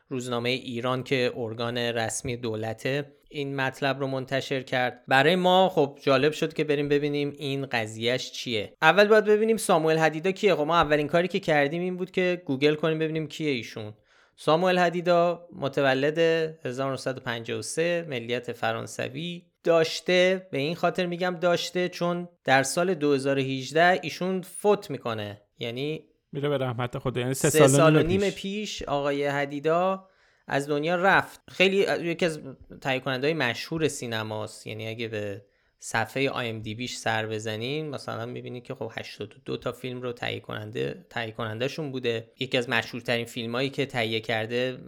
[0.08, 5.04] روزنامه ایران که ارگان رسمی دولته این مطلب رو منتشر کرد.
[5.08, 8.72] برای ما خب جالب شد که بریم ببینیم این قضیهش چیه.
[8.82, 10.54] اول باید ببینیم ساموئل حدیدا کیه.
[10.54, 13.94] خب ما اولین کاری که کردیم این بود که گوگل کنیم ببینیم کیه ایشون.
[14.36, 19.42] ساموئل حدیدا متولد 1953 ملیت فرانسوی.
[19.64, 25.42] داشته به این خاطر میگم داشته چون در سال 2018 ایشون فوت می‌کنه.
[25.58, 27.20] یعنی میره به رحمت خدا.
[27.20, 28.34] یعنی سه, سه سال, و نیم پیش.
[28.34, 30.08] پیش آقای حدیدا
[30.46, 31.40] از دنیا رفت.
[31.48, 31.76] خیلی
[32.10, 32.40] یکی از
[32.80, 34.66] تهیه کننده های مشهور سینماست.
[34.66, 35.44] یعنی اگه به
[35.78, 40.12] صفحه آی ام دی بیش سر بزنین مثلا می‌بینید که خب 82 تا فیلم رو
[40.12, 42.32] تهیه کننده تهیه کنندهشون بوده.
[42.38, 44.78] یکی از مشهورترین فیلم هایی که تهیه کرده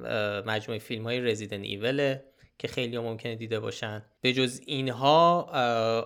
[0.46, 2.24] مجموعه فیلم های رزیدن ایوله
[2.58, 4.02] که خیلی ها ممکنه دیده باشن.
[4.20, 5.40] به جز اینها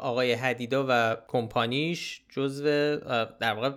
[0.00, 2.96] آقای حدیدا و کمپانیش جزو
[3.40, 3.70] در واقع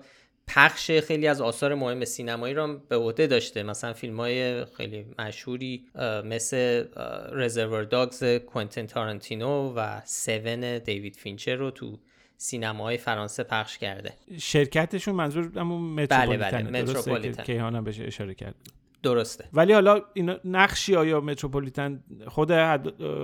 [0.48, 3.64] پخش خیلی از آثار مهم سینمایی را به عهده داشته.
[3.64, 5.86] مثلا فیلم های خیلی مشهوری
[6.26, 6.84] مثل
[7.32, 12.00] Reservoir Dogs کوینتن تارانتینو و Seven دیوید فینچر رو تو
[12.38, 14.14] سینماهای فرانسه پخش کرده.
[14.38, 18.56] شرکتشون منظور همون متروپولیتن بله بله متروپولیتن کیهان هم بهش اشاره کرد.
[19.04, 19.46] درسته.
[19.54, 22.52] ولی حالا این نقشی آیا متروپولیتن خود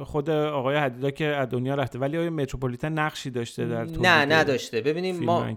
[0.03, 4.81] خود آقای حدیدا که از دنیا رفته ولی آیا متروپولیتن نقشی داشته در نه نداشته.
[4.81, 5.47] ببینیم ما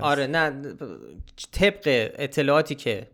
[0.00, 0.74] آره نه
[1.52, 3.06] طبق اطلاعاتی که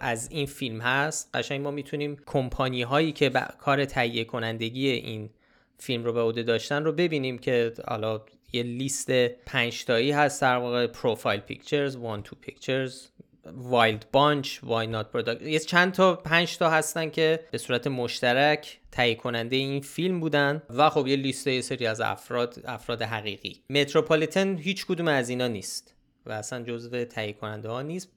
[0.00, 5.30] از این فیلم هست قشنگ ما می‌تونیم کمپانی هایی که کار تهیه کنندگی این
[5.78, 8.20] فیلم رو به عهده داشتن رو ببینیم که حالا
[8.52, 13.06] یه لیست پنج تایی هست در واقع Profile Pictures One Two Pictures
[13.54, 18.80] Wild Bunch Why Not Product یه چند تا پنج تا هستن که به صورت مشترک
[18.92, 23.62] تهیه کننده این فیلم بودن و خب یه لیست یه سری از افراد افراد حقیقی.
[23.70, 25.94] متروپولیتن هیچ کدوم از اینا نیست
[26.26, 28.12] و اصلا جزو تهیه کننده ها نیست.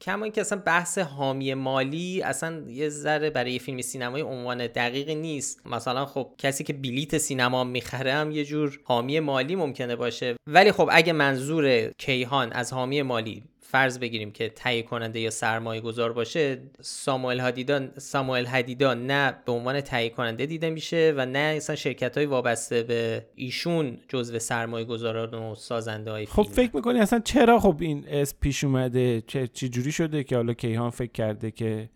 [0.00, 5.14] کما اینکه اصلا بحث حامی مالی اصلا یه ذره برای یه فیلم سینمایی عنوان دقیقی
[5.14, 5.66] نیست.
[5.66, 10.36] مثلا خب کسی که بلیت سینما می‌خره هم یه جور حامی مالی ممکنه باشه.
[10.46, 13.42] ولی خب اگه منظور کیهان از حامی مالی
[13.72, 19.52] فرض بگیریم که تهیه کننده یا سرمایه گذار باشه ساموئل هدیدا ساموئل هدیدا نه به
[19.52, 24.84] عنوان تهیه کننده دیده میشه و نه اصلا شرکت های وابسته به ایشون جزو سرمایه
[24.84, 29.46] گذاران و سازنده های خب فکر می‌کنی اصلا چرا خب این اسم پیش اومده؟ چه
[29.46, 31.88] چی جوری شده که حالا کیهان فکر کرده که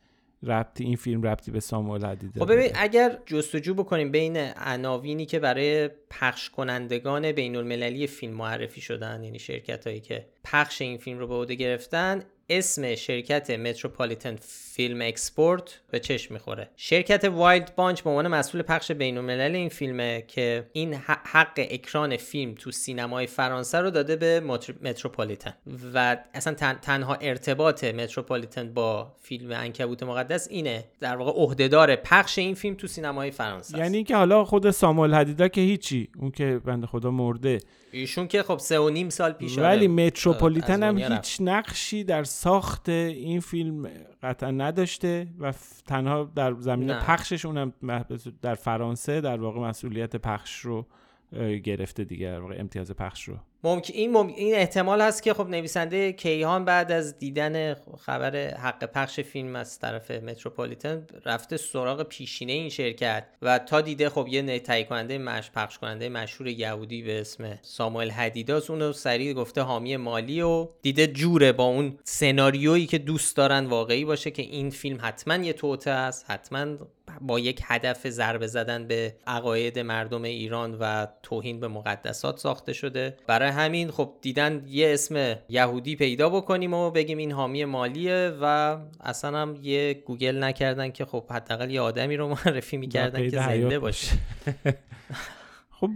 [0.43, 5.39] ربطی این فیلم ربطی به ساموئل هدیدا خب ببین اگر جستجو بکنیم بین عناوینی که
[5.39, 11.19] برای پخش کنندگان بین المللی فیلم معرفی شدن یعنی شرکت هایی که پخش این فیلم
[11.19, 16.71] رو به عهده گرفتن اسم شرکت Metropolitan Filmexport به چشم می‌خوره.
[16.77, 20.95] شرکت Wild Bunch به عنوان مسئول پخش بین الملل این فیلمه که این
[21.25, 24.41] حق اکران فیلم تو سینمای فرانسه رو داده به
[24.83, 25.55] متروپولیتن
[25.95, 32.55] و اصلا تنها ارتباط متروپولیتن با فیلم انکبوت مقدس اینه در واقع عهدهدار پخش این
[32.55, 36.87] فیلم تو سینمای فرانسه یعنی که حالا خود ساموئل هدیدا که هیچی اون که بنده
[36.87, 37.59] خدا مرده.
[37.93, 39.89] ایشون که خب سه و نیم سال پیش ولی
[40.37, 43.89] متروپولیتن هم هیچ نقشی در ساخت این فیلم
[44.23, 45.53] قطعا نداشته و
[45.87, 47.73] تنها در زمین پخشش اونم
[48.43, 50.87] در فرانسه در واقع مسئولیت پخش رو
[51.65, 53.37] گرفته دیگه در واقع امتیاز پخش رو.
[53.65, 59.21] ممکن این, این احتمال هست که خب نویسنده کیهان بعد از دیدن خبر حق پخش
[59.21, 64.85] فیلم از طرف متروپولیتن رفته سراغ پیشینه این شرکت و تا دیده خب یه تهیه
[64.85, 70.43] کننده مش پخش کننده مشهور یهودی به اسم ساموئل هدیداس اونو سریع گفته حامی مالی
[70.43, 75.45] و دیده جوره با اون سناریویی که دوست دارن واقعی باشه که این فیلم حتما
[75.45, 76.77] یه توته است حتما
[77.21, 83.17] با یک هدف ضربه زدن به عقاید مردم ایران و توهین به مقدسات ساخته شده.
[83.27, 88.77] برای همین خب دیدن یه اسم یهودی پیدا بکنیم و بگیم این حامی مالیه و
[89.01, 93.79] اصلا هم یه گوگل نکردن که خب حداقل یه آدمی رو معرفی می‌کردن که زنده
[93.79, 94.17] باشه.
[95.81, 95.91] خب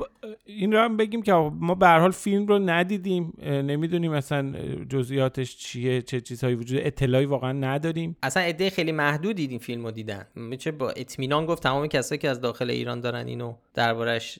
[0.44, 3.32] این رو هم بگیم که ما به حال فیلم رو ندیدیم.
[3.42, 4.52] نمی‌دونیم مثلا
[4.88, 8.16] جزئیاتش چیه چه چیزهایی وجود اطلاعی واقعا نداریم.
[8.22, 10.26] اصلا عده خیلی محدودی این فیلم رو دیدن.
[10.34, 14.38] میشه با اطمینان گفت تمام کسایی که از داخل ایران دارن اینو دربارش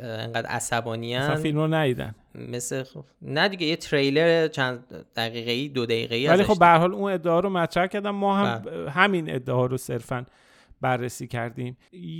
[0.00, 2.14] انقدر عصبانی اصلا فیلم رو ندیدن.
[2.34, 6.66] مثل خب نه دیگه یه تریلر چند دقیقه ای دو دقیقه ای ولی خب به
[6.66, 8.90] حال اون ادعا رو مطرح کردم ما هم بله.
[8.90, 10.26] همین ادعا رو صرفا
[10.80, 11.76] بررسی کردیم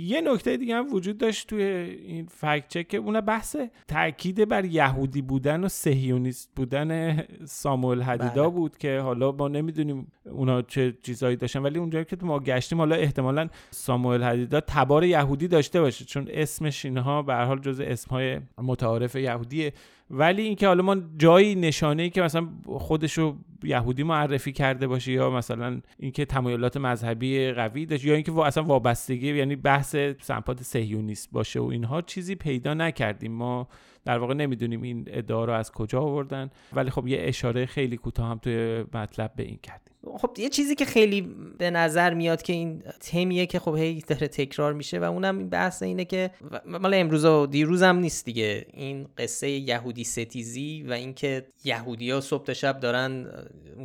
[0.07, 3.55] یه نکته دیگه هم وجود داشت توی این فکت چک که اون بحث
[3.87, 8.59] تاکید بر یهودی بودن و سهیونیست بودن ساموئل هدیدا بله.
[8.59, 12.95] بود که حالا ما نمی‌دونیم اونا چه چیزایی داشتن ولی اونجایی که ما گشتیم حالا
[12.95, 18.39] احتمالا ساموئل هدیدا تبار یهودی داشته باشه چون اسمش اینها به هر حال جز اسمهای
[18.57, 19.73] متعارف یهودیه
[20.09, 25.29] ولی اینکه حالا ما جایی نشانه ای که مثلا خودشو یهودی معرفی کرده باشه یا
[25.29, 31.59] مثلا اینکه تمایلات مذهبی قوی داشت یا اینکه اصلا وابستگی یعنی بحث سمپات سهیونیست باشه
[31.59, 33.31] و اینها چیزی پیدا نکردیم.
[33.31, 33.67] ما
[34.07, 38.27] در واقع نمی‌دونیم این ادعا رو از کجا آوردن ولی خب یه اشاره خیلی کوتاه
[38.27, 39.93] هم توی مطلب به این کردیم.
[40.17, 41.21] خب یه چیزی که خیلی
[41.57, 45.83] به نظر میاد که این تمیه که خب هی داره تکرار میشه و اونم بحث
[45.83, 46.31] اینه که
[46.65, 48.65] مال امروز و دیروز هم نیست دیگه.
[48.73, 53.27] این قصه یهودی ستیزی و اینکه یهودی ها صبح تا شب دارن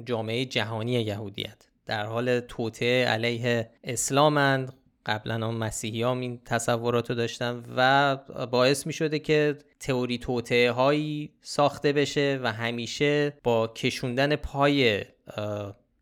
[0.04, 4.72] جامعه جهانی یهودیت در حال توطعه علیه اسلامند
[5.06, 11.30] قبلا هم مسیحی این تصورات رو داشتن و باعث می شده که تئوری توطعه هایی
[11.40, 15.04] ساخته بشه و همیشه با کشوندن پای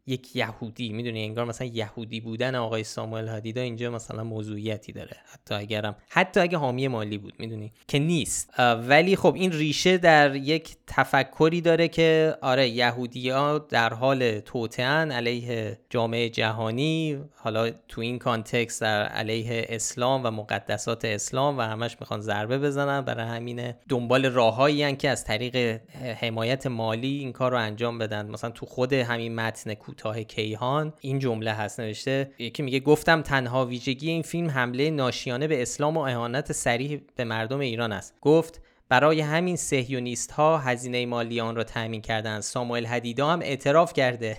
[0.06, 5.16] یک یهودی می‌دونی انگار مثلا یهودی بودن آقای ساموئل هدیدا اینجا مثلا موضوعیتی داره.
[5.32, 8.54] حتی اگرم حتی اگه حامی مالی بود می‌دونی که نیست.
[8.58, 15.12] ولی خب این ریشه در یک تفکری داره که آره یهودی ها در حال توتن
[15.12, 21.96] علیه جامعه جهانی حالا تو این کانتکست در علیه اسلام و مقدسات اسلام و همش
[22.00, 23.76] می‌خوان ضربه بزنن برای همینه.
[23.88, 25.80] دنبال راههایی که از طریق
[26.20, 28.30] حمایت مالی این کار رو انجام بدن.
[28.30, 30.92] مثلا تو خود همین متن کوتاه کیهان.
[31.00, 35.96] این جمله هست نوشته یکی میگه گفتم تنها ویژگی این فیلم حمله ناشیانه به اسلام
[35.96, 38.14] و اهانت سریح به مردم ایران است.
[38.20, 42.42] گفت برای همین سهیونیست ها هزینه مالی آن را تأمین کردند.
[42.42, 44.36] ساموئل هدیدا هم اعتراف کرده.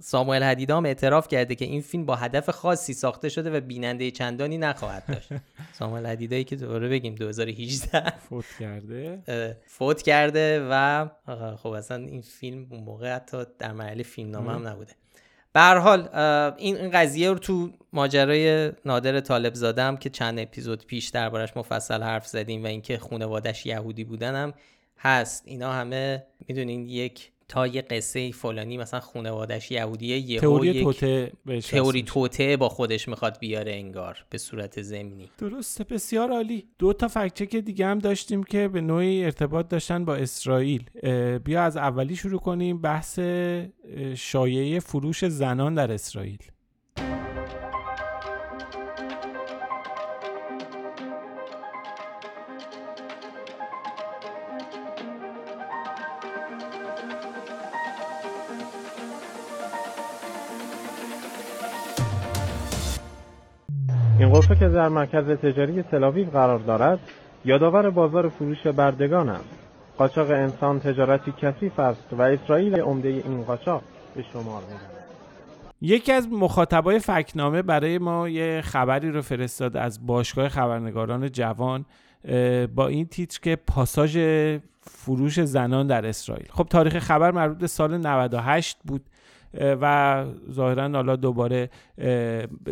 [0.00, 4.10] ساموئل هدیدا هم اعتراف کرده که این فیلم با هدف خاصی ساخته شده و بیننده
[4.10, 5.28] چندانی نخواهد داشت.
[5.78, 9.22] ساموئل هدیدایی که دوباره بگیم 2018 فوت کرده.
[9.78, 11.06] فوت کرده و
[11.56, 14.92] خب اصلا این فیلم اون موقع حتی در مرحله فیلمنامه هم نبوده.
[15.52, 16.08] به حال
[16.56, 22.26] این قضیه رو تو ماجرای نادر طالب زادم که چند اپیزود پیش دربارش مفصل حرف
[22.26, 24.54] زدیم و اینکه خانوادش یهودی بودنم
[24.98, 25.42] هست.
[25.46, 31.32] اینا همه می‌دونین یک تا یه قصه فلانی مثلا خانوادش یهودیه یه تئوری توته
[31.70, 35.30] تئوری توته با خودش می‌خواد بیاره انگار به صورت زمینی.
[35.38, 36.68] درسته بسیار عالی.
[36.78, 40.90] دو تا فکچک دیگه هم داشتیم که به نوعی ارتباط داشتن با اسرائیل.
[41.44, 42.80] بیا از اولی شروع کنیم.
[42.80, 43.18] بحث
[44.14, 46.38] شایعه فروش زنان در اسرائیل.
[64.76, 66.98] در مرکز تجاری تلاویو قرار دارد
[67.44, 69.44] یادآور بازار فروش بردگان است.
[69.98, 73.82] قاچاق انسان تجارتی کثیف است و اسرائیل عمده این قاچاق
[74.14, 74.80] به شمار می‌رود.
[75.80, 81.84] یکی از مخاطبای فکنامه برای ما یه خبری رو فرستاد از باشگاه خبرنگاران جوان
[82.74, 84.18] با این تیتر که پاساژ
[84.80, 86.46] فروش زنان در اسرائیل.
[86.50, 89.00] خب تاریخ خبر مربوط به سال 98 بود.
[89.60, 91.70] و ظاهرا حالا دوباره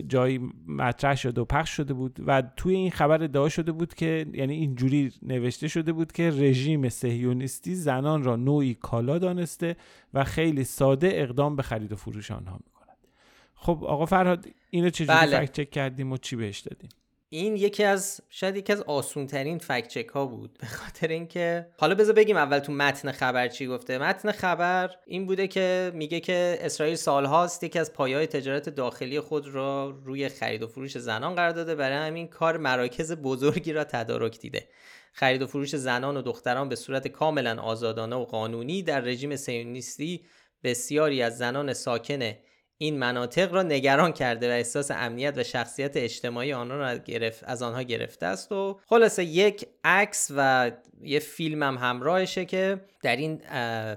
[0.09, 4.27] جایی مطرح شده و پخش شده بود و توی این خبر ادعا شده بود که
[4.33, 9.77] یعنی اینجوری نوشته شده بود که رژیم سهیونیستی زنان را نوعی کالا دانسته
[10.15, 12.97] و خیلی ساده اقدام به خرید و فروش آنها می‌کند
[13.55, 15.41] خب آقا فرهاد اینو چجوری بله.
[15.41, 16.89] فکت چک کردیم و چی بهش دادیم
[17.37, 20.57] این یکی از شاید یکی از آسون ترین فکت ها بود.
[20.61, 23.99] به خاطر اینکه حالا بذار بگیم اول تو متن خبر چی گفته.
[23.99, 29.49] متن خبر این بوده که میگه که اسرائیل سالهاست یکی از پایه‌های تجارت داخلی خود
[29.49, 31.75] را روی خرید و فروش زنان قرار داده.
[31.75, 34.69] برای همین کار مراکز بزرگی را تدارک دیده.
[35.13, 40.25] خرید و فروش زنان و دختران به صورت کاملا آزادانه و قانونی در رژیم سیونیستی
[40.65, 42.33] بسیاری از زنان ساکن
[42.79, 47.63] این مناطق را نگران کرده و احساس امنیت و شخصیت اجتماعی آنها را گرفت از
[47.63, 50.71] آنها گرفته است و خلاصه یک عکس و
[51.03, 53.39] یه فیلم هم همراهشه که در این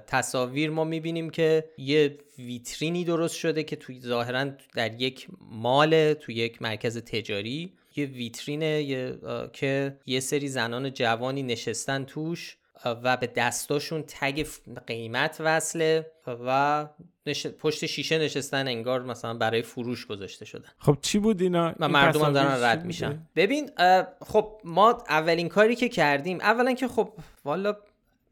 [0.06, 6.34] تصاویر ما می‌بینیم که یه ویترینی درست شده که توی ظاهرا در یک مال توی
[6.34, 7.72] یک مرکز تجاری.
[7.96, 8.84] یه ویترینه
[9.52, 12.56] که یه سری زنان جوانی نشستن توش.
[12.84, 14.46] و به دستاشون تگ
[14.86, 16.86] قیمت وصله و
[17.60, 20.68] پشت شیشه نشستن انگار مثلا برای فروش گذاشته شدن.
[20.78, 23.26] خب چی بود اینا؟ و مردم هم دارن رد میشن.
[23.36, 23.70] ببین
[24.26, 27.12] خب ما اولین کاری که کردیم اولا که خب
[27.44, 27.76] والا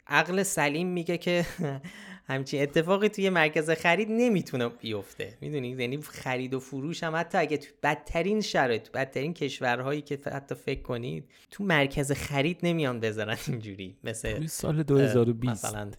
[0.07, 1.47] عقل سلیم میگه که
[2.29, 5.39] همچین اتفاقی توی مرکز خرید نمی‌تونه بیفته.
[5.41, 10.55] می‌دونی؟ یعنی خرید و فروش هم حتی اگه تو بدترین شرایط بدترین کشورهایی که حتی
[10.55, 13.97] فکر کنید تو مرکز خرید نمیان بذارن اینجوری.
[14.05, 15.91] مثل سال 2020 مثلا.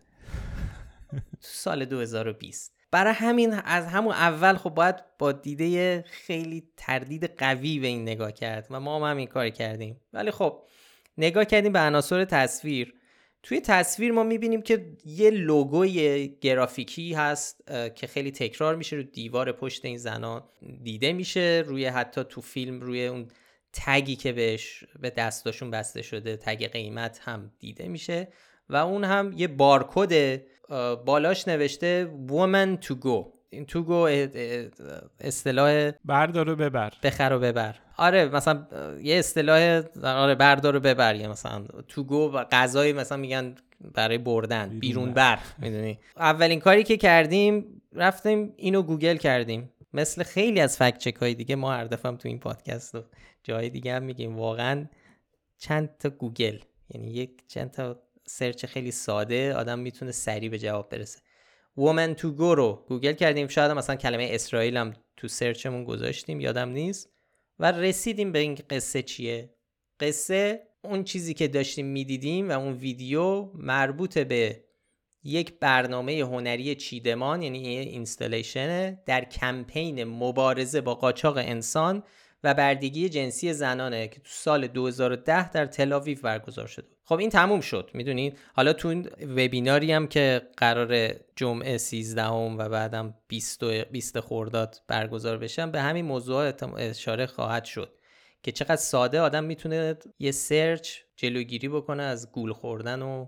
[1.11, 7.80] تو سال 2020 برای همین از همون اول خب باید با دیده خیلی تردید قوی
[7.80, 10.01] به این نگاه کرد و ما هم همین کار کردیم.
[10.13, 10.63] ولی خب
[11.17, 12.93] نگاه کردیم به عناصر تصویر.
[13.44, 19.52] توی تصویر ما می‌بینیم که یه لوگوی گرافیکی هست که خیلی تکرار میشه رو دیوار
[19.52, 20.44] پشت این زنان.
[20.84, 23.28] دیده میشه روی حتی تو فیلم روی اون
[23.74, 28.28] تگی که بهش به دستاشون بسته شده تگ قیمت هم دیده میشه.
[28.70, 30.42] و اون هم یه بارکد
[31.06, 34.10] بالاش نوشته woman to go این تو گو
[35.20, 36.93] اصطلاح بردارو ببر.
[37.04, 37.76] بخر و ببر.
[37.98, 38.68] آره مثلا
[39.02, 43.56] یه اصطلاح آره بردارو ببر یه مثلا تو گو و غذای مثلا میگن
[43.93, 45.39] برای بردن بیرون بر.
[45.58, 49.72] می‌دونی؟ اولین کاری که کردیم رفتیم اینو گوگل کردیم.
[49.93, 53.04] مثل خیلی از فکت چک های دیگه ما هر دفعه تو این پادکست و
[53.43, 54.38] جای دیگه هم میگیم.
[54.38, 54.86] واقعا
[55.58, 60.89] چند تا گوگل یعنی یک چند تا سرچ خیلی ساده آدم می‌تونه سریع به جواب
[60.89, 61.20] برسه.
[61.80, 63.47] Woman to go رو گوگل کردیم.
[63.47, 67.09] شاید مثلا کلمه اسرائیل هم تو سرچمون گذاشتیم یادم نیست.
[67.59, 69.53] و رسیدیم به این قصه چیه؟
[69.99, 74.63] قصه اون چیزی که داشتیم می‌دیدیم و اون ویدیو مربوط به
[75.23, 82.03] یک برنامه هنری چیدمان یعنی installation ه در کمپین مبارزه با قاچاق انسان
[82.44, 87.62] و بردگی جنسی زنانه که تو سال 2010 در تلاویو برگزار شده خب این تموم
[87.62, 93.64] شد می‌دونید؟ حالا تو این وبیناری هم که قرار جمعه 13 هم و بعدم 20
[93.64, 97.94] 20 خرداد برگزار بشن به همین موضوع اشاره خواهد شد
[98.44, 103.26] که چقدر ساده آدم می‌تونه یه سرچ جلوگیری بکنه از گول خوردن و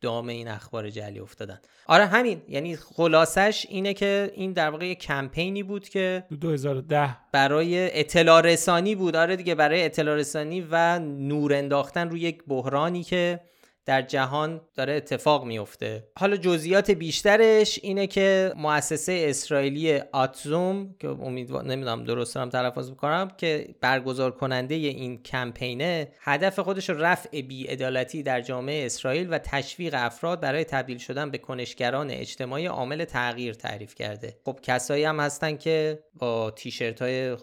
[0.00, 1.60] دام این اخبار جلی افتادن.
[1.86, 8.00] آره همین یعنی خلاصش اینه که این در واقع یه کمپینی بود که 2010 برای
[8.00, 9.16] اطلاع رسانی بود.
[9.16, 13.40] آره دیگه برای اطلاع رسانی و نور انداختن روی یک بحرانی که
[13.86, 21.64] در جهان داره اتفاق میفته حالا جزئیات بیشترش اینه که مؤسسه اسرائیلی آتزوم که امیدوار
[21.64, 28.40] نمی‌دونم درست دارم تلفظ می‌کنم که برگزار کننده این کمپینه هدف خودش رفع بیعدالتی در
[28.40, 34.36] جامعه اسرائیل و تشویق افراد برای تبدیل شدن به کنشگران اجتماعی عامل تغییر تعریف کرده.
[34.44, 37.36] خب کسایی هم هستن که با تیشرت های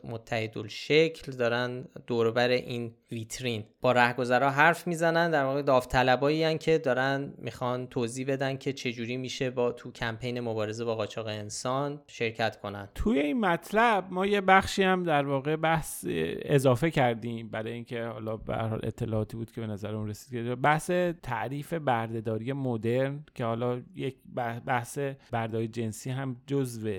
[0.68, 3.64] شکل دارن دوربر این ویترین.
[3.82, 5.62] با رهگذرا حرف می‌زنن در واقع
[6.34, 11.28] داوطلبایی که دارن می‌خوان توضیح بدن که چجوری میشه با تو کمپین مبارزه با قاچاق
[11.28, 12.90] انسان شرکت کنن.
[12.96, 16.06] توی این مطلب ما یه بخشی هم در واقع بحث
[16.42, 20.56] اضافه کردیم برای اینکه حالا به حال اطلاعاتی بود که به نظر اون رسید که
[20.56, 20.92] بحث
[21.24, 24.16] تعریف بردهداری مدرن که حالا یک
[24.66, 25.00] بحث
[25.32, 26.90] بردهداری جنسی هم جزو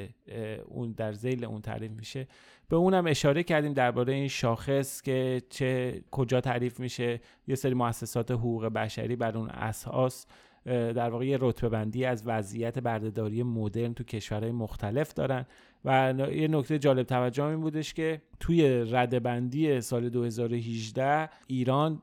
[0.66, 2.26] اون در زیل اون تعریف میشه.
[2.69, 7.21] به اونم اشاره کردیم درباره این شاخص که چه کجا تعریف میشه.
[7.47, 10.27] یه سری مؤسسات حقوق بشری بر اون اساس
[10.67, 15.47] در واقع یه رتبه بندی از وضعیت بردهداری مدرن تو کشورهای مختلف دارن.
[15.85, 22.03] و یه نکته جالب توجه این بودش که توی رده بندی سال 2018 ایران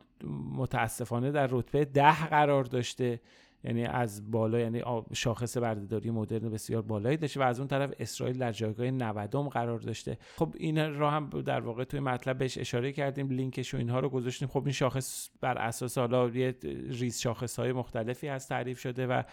[0.55, 3.20] متاسفانه در رتبه ده قرار داشته.
[3.64, 4.84] یعنی از بالا یعنی
[5.14, 9.80] شاخص بردهداری مدرن بسیار بالایی داشته و از اون طرف اسرائیل در جایگاه 90 قرار
[9.80, 10.18] داشته.
[10.36, 14.09] خب این را هم در واقع توی مطلب بهش اشاره کردیم لینکش و اینها رو
[14.09, 14.47] گذاشتیم.
[14.47, 16.55] خب این شاخص بر اساس حالا یه
[16.89, 19.24] ریز شاخص های مختلفی هست تعریف شده و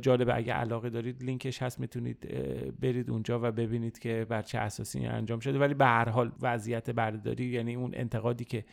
[0.00, 2.18] جالبه اگه علاقه دارید لینکش هست می‌تونید
[2.80, 5.58] برید اونجا و ببینید که بر چه اساسی انجام شده.
[5.58, 8.64] ولی به هر حال وضعیت بردهداری یعنی اون انتقادی که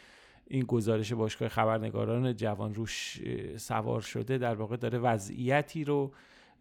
[0.48, 3.22] این گزارش باشگاه خبرنگاران جوان روش
[3.58, 6.12] سوار شده در واقع داره وضعیتی رو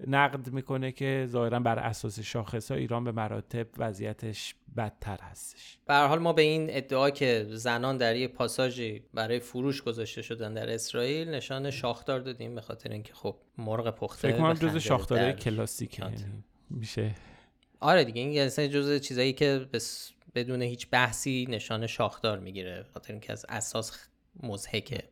[0.07, 5.79] نقد می‌کنه که ظاهرا بر اساس شاخص ها ایران به مراتب وضعیتش بدتر هستش.
[5.87, 10.55] به حال ما به این ادعا که زنان در یک پاساژی برای فروش گذاشته شدن
[10.55, 15.33] در اسرائیل نشان شاخدار دادیم به خاطر اینکه خب مرغ پخته فکر کنم جز شاخدارهای
[15.33, 16.17] کلاسیکه یعنی
[16.71, 17.15] میشه.
[17.81, 23.33] آره دیگه این جز چیزایی که بس بدون هیچ بحثی نشان شاخدار می‌گیره خاطر اینکه
[23.33, 23.99] از اساس
[24.43, 25.03] مزهکه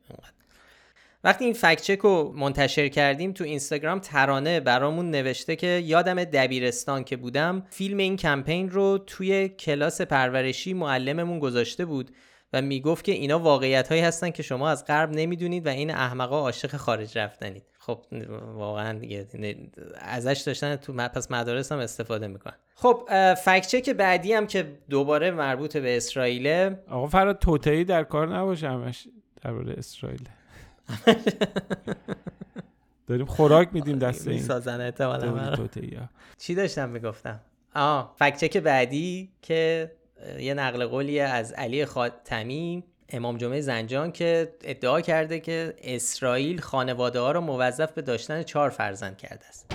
[1.25, 7.05] وقتی این فکت چک رو منتشر کردیم تو اینستاگرام ترانه برامون نوشته که یادم دبیرستان
[7.05, 12.11] که بودم فیلم این کمپین رو توی کلاس پرورشی معلممون گذاشته بود
[12.53, 16.41] و می‌گفت که اینا واقعیت هایی هستن که شما از غرب نمی‌دونید و این احمقا
[16.41, 17.70] عاشق خارج رفتنید.
[17.83, 18.05] خب
[18.55, 19.26] واقعا دیگه
[19.99, 22.55] ازش داشتن تو پس مدارس هم استفاده می‌کنن.
[22.74, 28.37] خب فکت چک بعدی هم که دوباره مربوط به اسرائیل آقا فراد توتعی در کار
[28.37, 29.09] نباشه همش
[29.43, 30.28] درباره اسرائیل.
[33.07, 34.91] داریم خوراک میدیم دست این سازن
[36.39, 37.41] چی داشتم می‌گفتم؟
[37.74, 39.91] آه فکت چک بعدی که
[40.39, 42.85] یه نقل قولی از علی خاتمی.
[43.11, 48.71] امام جمعه زنجان که ادعا کرده که اسرائیل خانواده ها را موظف به داشتن چهار
[48.71, 49.67] فرزند کرده است.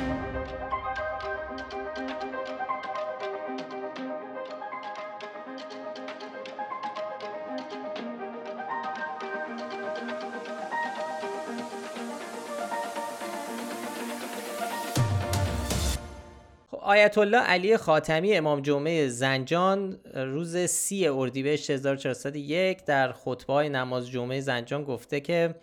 [16.96, 24.42] آیت الله علی خاتمی امام جمعه زنجان روز سی اردیبهشت 1401 در خطبه نماز جمعه
[24.42, 25.56] زنجان گفته که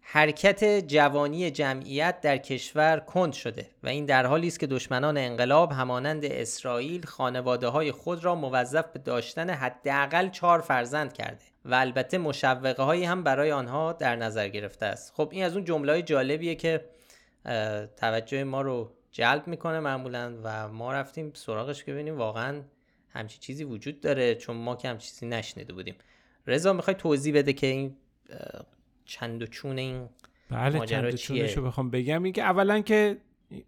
[0.00, 5.72] حرکت جوانی جمعیت در کشور کند شده و این در حالی است که دشمنان انقلاب
[5.72, 12.18] همانند اسرائیل خانواده های خود را موظف به داشتن حداقل چهار فرزند کرده و البته
[12.18, 15.12] مشوقه هایی هم برای آنها در نظر گرفته است.
[15.16, 16.84] خب این از اون جمله جالبیه که
[17.96, 22.62] توجه ما رو جلب می‌کنه معمولا و ما رفتیم سراغش که ببینیم واقعا
[23.10, 25.94] همچی چیزی وجود داره چون ما که همچی چیزی نشنیده بودیم.
[26.46, 27.96] رضا می‌خوای توضیح بده که این
[29.04, 30.08] چند و چون این
[30.50, 32.22] بله چند چونش رو بخوام بگم.
[32.22, 33.16] این که اولا که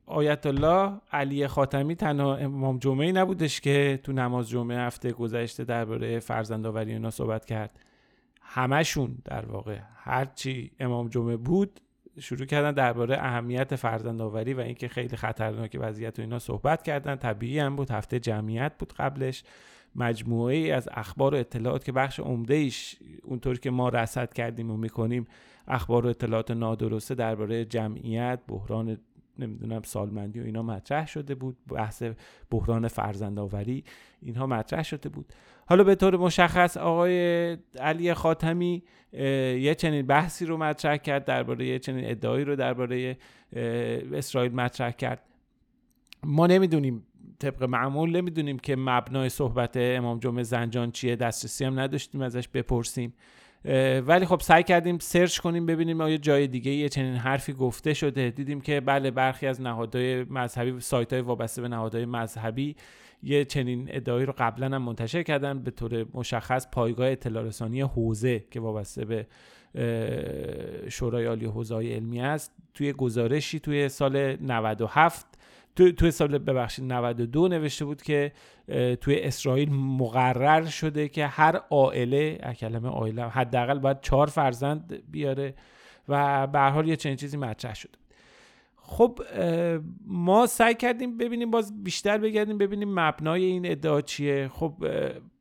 [0.07, 6.21] آیت الله علی خاتمی تنها امام جمعه نبودش که تو نماز جمعه هفته گذشته درباره
[6.21, 7.81] فرزندآوری اینا صحبت کرد.
[8.43, 11.81] همشون در واقع هرچی امام جمعه بود
[12.21, 17.17] شروع کردن درباره اهمیت فرزندآوری و اینکه خیلی خطرناک وضعیت و اینا صحبت کردن.
[17.17, 19.45] طبیعی هم بود هفته جمعیت بود قبلش.
[19.97, 24.71] مجموعه ای از اخبار و اطلاعات که بخش عمده ایش اونطور که ما رصد کردیم
[24.71, 25.27] و می‌کنیم
[25.69, 28.99] اخبار و اطلاعات نادرسته درباره جمعیت بحران
[29.39, 32.03] نمی‌دونم سالمندی و اینا مطرح شده بود بحث
[32.51, 33.85] بحران فرزندآوری
[34.23, 35.33] اینها مطرح شده بود.
[35.67, 38.83] حالا به طور مشخص آقای علی خاتمی
[39.13, 43.17] یه چنین بحثی رو مطرح کرد درباره یه چنین ادعایی رو درباره
[44.13, 45.23] اسرائیل مطرح کرد.
[46.25, 47.07] ما نمی‌دونیم
[47.39, 53.15] طبق معمول نمی‌دونیم که مبنای صحبت امام جمعه زنجان چیه دسترسی هم نداشتیم ازش بپرسیم.
[54.07, 58.31] ولی خب سعی کردیم سرچ کنیم ببینیم آیا جای دیگه یه چنین حرفی گفته شده.
[58.31, 62.77] دیدیم که بله برخی از نهادهای مذهبی سایت های وابسته به نهادهای مذهبی
[63.23, 68.45] یه چنین ادعایی رو قبلا هم منتشر کردن به طور مشخص پایگاه اطلاع رسانی حوزه
[68.51, 69.27] که وابسته به
[70.89, 72.53] شورای عالی حوزه علمی است.
[72.75, 75.27] توی گزارشی توی سال 97
[75.77, 78.33] تو توی سال ببخشید 92 نوشته بود که
[79.01, 85.55] توی اسرائیل مقرر شده که هر عائله کلمه عائله حداقل باید چهار فرزند بیاره
[86.09, 87.99] و به هر حال یه چنین چیزی مطرح شده.
[88.77, 89.21] خب
[90.07, 94.49] ما سعی کردیم ببینیم باز بیشتر بگردیم ببینیم مبنای این ادعا چیه.
[94.53, 94.85] خب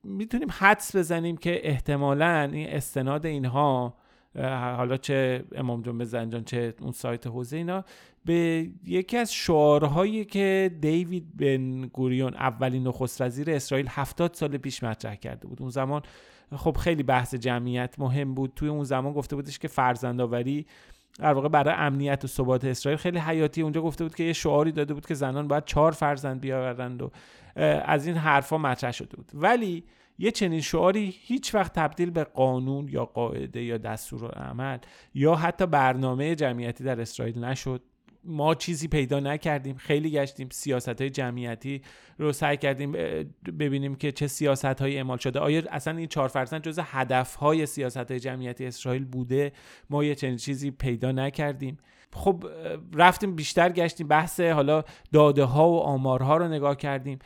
[0.03, 3.97] می‌تونیم حدس بزنیم که احتمالا این استناد اینها
[4.43, 7.85] حالا چه امام جمعه زنجان چه اون سایت حوزه اینا.
[8.25, 14.83] به یکی از شعارهایی که دیوید بن گوریون اولین نخست وزیر اسرائیل هفتاد سال پیش
[14.83, 15.61] مطرح کرده بود.
[15.61, 16.01] اون زمان
[16.55, 18.51] خب خیلی بحث جمعیت مهم بود.
[18.55, 20.65] توی اون زمان گفته بودش که فرزندآوری
[21.19, 23.61] در واقع برای امنیت و ثبات اسرائیل خیلی حیاتی.
[23.61, 27.11] اونجا گفته بود که یه شعاری داده بود که زنان باید چهار فرزند بیاورند و
[27.85, 29.31] از این حرفا مطرح شده بود.
[29.33, 29.83] ولی
[30.17, 34.77] یه چنین شعاری هیچ وقت تبدیل به قانون یا قاعده یا دستور عمل
[35.13, 37.81] یا حتی برنامه جمعیتی در اسرائیل نشد.
[38.27, 41.81] ما چیزی پیدا نکردیم خیلی گشتیم سیاست های جمعیتی
[42.17, 42.91] رو سعی کردیم
[43.59, 45.39] ببینیم که چه سیاست های اعمال شده.
[45.39, 49.51] آیا اصلا این چهار فرزند جز هدف های سیاست های جمعیتی اسرائیل بوده؟
[49.89, 51.77] ما یه چنین چیزی پیدا نکردیم.
[52.15, 52.43] خب
[52.93, 57.19] رفتیم بیشتر گشتیم بحث حالا داده ها و آمارها رو نگاه کردیم.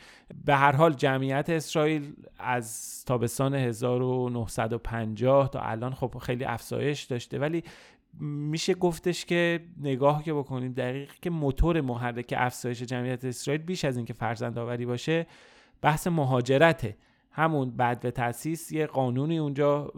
[0.44, 7.38] به هر حال جمعیت اسرائیل از تابستان 1950 تا الان خب خیلی افزایش داشته.
[7.38, 7.64] ولی
[8.20, 13.96] میشه گفتش که نگاه که بکنیم دقیق که موتور محرک افزایش جمعیت اسرائیل بیش از
[13.96, 15.26] اینکه فرزند آوری باشه
[15.82, 16.96] بحث مهاجرته.
[17.32, 19.90] همون بعد به تاسیس یه قانونی اونجا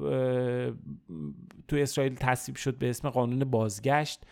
[1.69, 4.25] تو اسرائیل تصویب شد به اسم قانون بازگشت.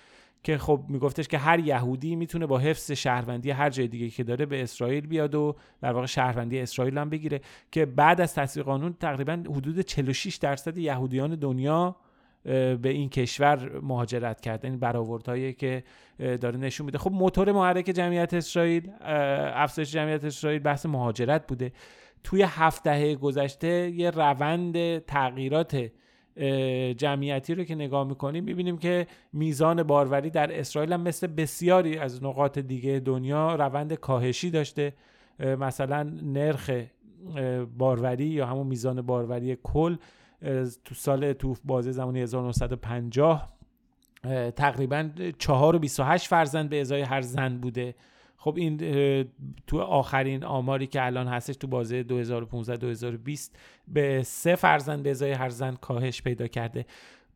[0.42, 4.46] که خب میگفتش که هر یهودی می‌تونه با حفظ شهروندی هر جای دیگه که داره
[4.46, 7.40] به اسرائیل بیاد و در واقع شهروندی اسرائیل هم بگیره
[7.72, 11.96] که بعد از تصویب قانون تقریبا حدود 46 درصد یهودیان دنیا
[12.44, 14.64] به این کشور مهاجرت کرد.
[14.64, 15.84] این برآوردهایی که
[16.18, 16.98] داره نشون میده.
[16.98, 21.72] خب موتور محرک جمعیت اسرائیل افزایش جمعیت اسرائیل بحث مهاجرت بوده.
[22.24, 25.90] توی هفت دهه گذشته یه روند تغییرات
[26.96, 32.24] جمعیتی رو که نگاه می‌کنیم می‌بینیم که میزان باروری در اسرائیل هم مثل بسیاری از
[32.24, 34.92] نقاط دیگه دنیا روند کاهشی داشته.
[35.40, 36.70] مثلا نرخ
[37.78, 39.96] باروری یا همون میزان باروری کل
[40.84, 43.52] تو سال تو بازه زمانی 1950
[44.56, 47.94] تقریبا 4 و 28 فرزند به ازای هر زن بوده.
[48.42, 48.76] خب این
[49.66, 55.32] تو آخرین آماری که الان هستش تو بازه 2015 2020 به سه فرزند به ازای
[55.32, 56.86] هر زن کاهش پیدا کرده.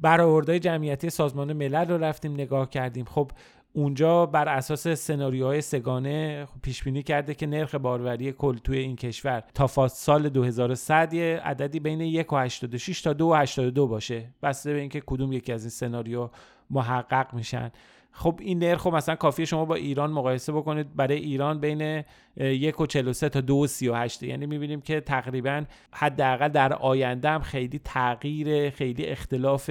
[0.00, 3.04] برآوردهای جمعیتی سازمان ملل رو رفتیم نگاه کردیم.
[3.04, 3.30] خب
[3.72, 9.44] اونجا بر اساس سناریوهای سگانه پیش بینی کرده که نرخ باروری کل توی این کشور
[9.54, 14.28] تا سال 2100 یه عددی بین 1.86 تا 2.82 باشه.
[14.42, 16.30] بسته به اینکه کدوم یکی از این سناریو
[16.70, 17.70] محقق میشن.
[18.16, 20.96] خب این نرخ مثلا کافیه شما با ایران مقایسه بکنید.
[20.96, 22.04] برای ایران بین
[22.36, 23.90] یک و تا دو و سی
[24.22, 29.70] یعنی می‌بینیم که تقریبا حداقل در آینده هم خیلی تغییر خیلی اختلاف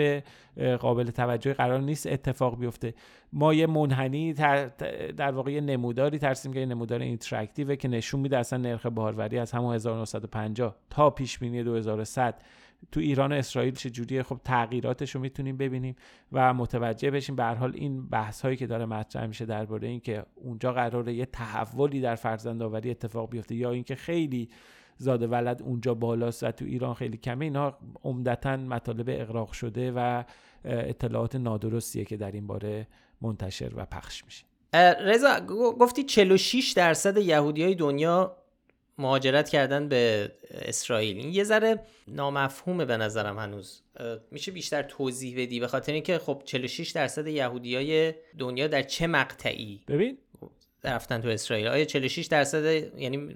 [0.79, 2.93] قابل توجه قرار نیست اتفاق بیفته.
[3.33, 8.85] ما یه منحنی در واقع نموداری ترسیم که نمودار اینتراکتیوه که نشون میده اصلا نرخ
[8.85, 12.35] باروری از همون 1950 تا پیش بینی 2100
[12.91, 15.95] تو ایران و اسرائیل چه جوریه خب تغییراتش رو می‌تونیم ببینیم
[16.31, 17.35] و متوجه بشیم.
[17.35, 22.01] به حال این بحث هایی که داره مطرح میشه درباره اینکه اونجا قراره یه تحولی
[22.01, 24.49] در فرزندآوری اتفاق بیفته یا اینکه خیلی
[24.97, 30.23] زاده ولد اونجا بالاست و تو ایران خیلی کمه اینا عمدتا مطالب اقراق شده و
[30.65, 32.87] اطلاعات نادرستیه که در این باره
[33.21, 34.45] منتشر و پخش میشه.
[35.01, 35.39] رضا
[35.79, 38.37] گفتی 46 درصد یهودی های دنیا
[38.97, 41.17] مهاجرت کردن به اسرائیل.
[41.17, 43.81] این یه ذره نامفهومه به نظرم هنوز.
[44.31, 49.81] میشه بیشتر توضیح بدی؟ به خاطر اینکه خب 46 درصد یهودیای دنیا در چه مقطعی
[49.87, 50.17] ببین.
[50.85, 52.63] رفتن تو اسرائیل؟ آیا 46 درصد
[52.99, 53.35] یعنی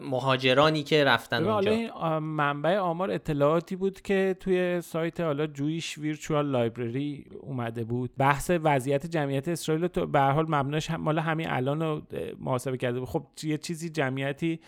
[0.00, 6.46] مهاجرانی که رفتن اونجا؟ این منبع آمار اطلاعاتی بود که توی سایت حالا جویش ویرچوال
[6.46, 8.10] لایبرری اومده بود.
[8.18, 12.02] بحث وضعیت جمعیت اسرائیل تو به حال مبناش مال همین الان رو
[12.38, 13.08] محاسبه کرده بود.
[13.08, 14.60] خب یه چیزی جمعیتی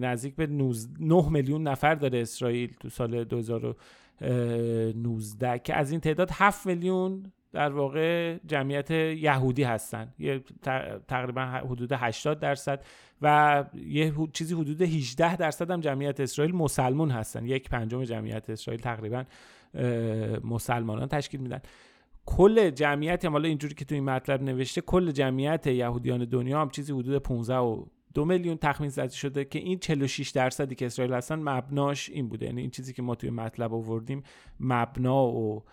[0.00, 0.74] نزدیک به 9
[1.30, 8.38] میلیون نفر داره اسرائیل تو سال 2019 که از این تعداد 7 میلیون در واقع
[8.46, 10.14] جمعیت یهودی هستن.
[10.18, 10.40] یه
[11.08, 12.84] تقریبا حدود 80 درصد
[13.22, 17.46] و یه چیزی حدود 18 درصد هم جمعیت اسرائیل مسلمون هستن.
[17.46, 19.24] یک پنجم جمعیت اسرائیل تقریبا
[20.44, 21.60] مسلمانان تشکیل میدن.
[22.26, 26.70] کل جمعیت هم حالا اینجوری که تو این مطلب نوشته کل جمعیت یهودیان دنیا هم
[26.70, 31.14] چیزی حدود 15 و دو میلیون تخمین زده شده که این 46 درصدی که اسرائیل
[31.14, 32.46] هستن مبناش این بوده.
[32.46, 34.22] یعنی این چیزی که ما توی مطلب آوردیم
[34.60, 35.64] مبنا و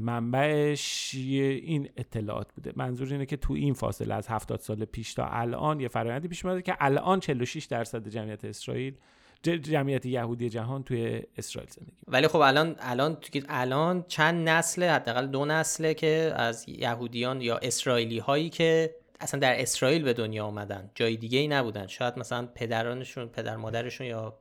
[0.00, 2.72] منبعش این اطلاعات بوده.
[2.76, 6.44] منظور اینه که تو این فاصله از 70 سال پیش تا الان یه فرآیندی پیش
[6.44, 8.94] اومده که الان 46 درصد جمعیت اسرائیل
[9.42, 13.16] جمعیت یهودی جهان توی اسرائیل زندگی ولی خب الان الان
[13.48, 19.60] الان چند نسل حداقل دو نسله که از یهودیان یا اسرائیلی هایی که اصلا در
[19.60, 21.86] اسرائیل به دنیا آمدن جای دیگه ای نبودن.
[21.86, 24.38] شاید مثلا پدرانشون پدر مادرشون یا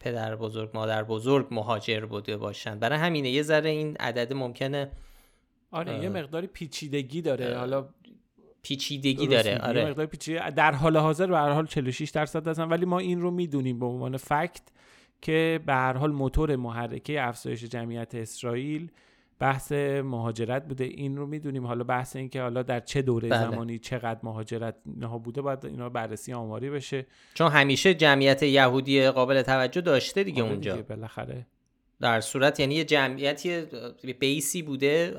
[0.00, 2.78] پدر بزرگ مادر بزرگ مهاجر بوده باشن.
[2.78, 3.30] برای همینه.
[3.30, 4.90] یه ذره این عدد ممکنه
[5.70, 7.58] آره یه مقداری پیچیدگی داره.
[7.58, 7.88] حالا
[8.62, 9.58] پیچیدگی داره.
[9.58, 9.86] آره.
[9.86, 10.50] مقدار پیچیدگی.
[10.50, 12.68] در حال حاضر به هر حال 46 درصد هستن.
[12.68, 14.62] ولی ما این رو می‌دونیم به عنوان فکت
[15.22, 18.90] که به هر حال موتور محرکه افزایش جمعیت اسرائیل
[19.40, 19.72] بحث
[20.04, 20.84] مهاجرت بوده.
[20.84, 21.66] این رو می‌دونیم.
[21.66, 23.40] حالا بحث این که حالا در چه دوره بله.
[23.40, 27.06] زمانی چقدر مهاجرت ها بوده باید اینا بررسی آماری بشه.
[27.34, 30.72] چون همیشه جمعیت یهودی قابل توجه داشته دیگه آره اونجا.
[30.72, 31.46] دیگه بالاخره.
[32.00, 33.62] در صورت یعنی یه جمعیتی
[34.20, 35.14] بیسی بوده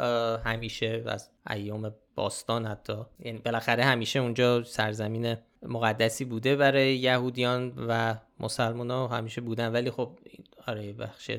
[0.45, 2.97] همیشه از ایام باستان حتی.
[3.19, 9.71] یعنی بالاخره همیشه اونجا سرزمین مقدسی بوده برای یهودیان و مسلمان ها همیشه بودن.
[9.71, 10.19] ولی خب
[10.67, 11.31] آره بخش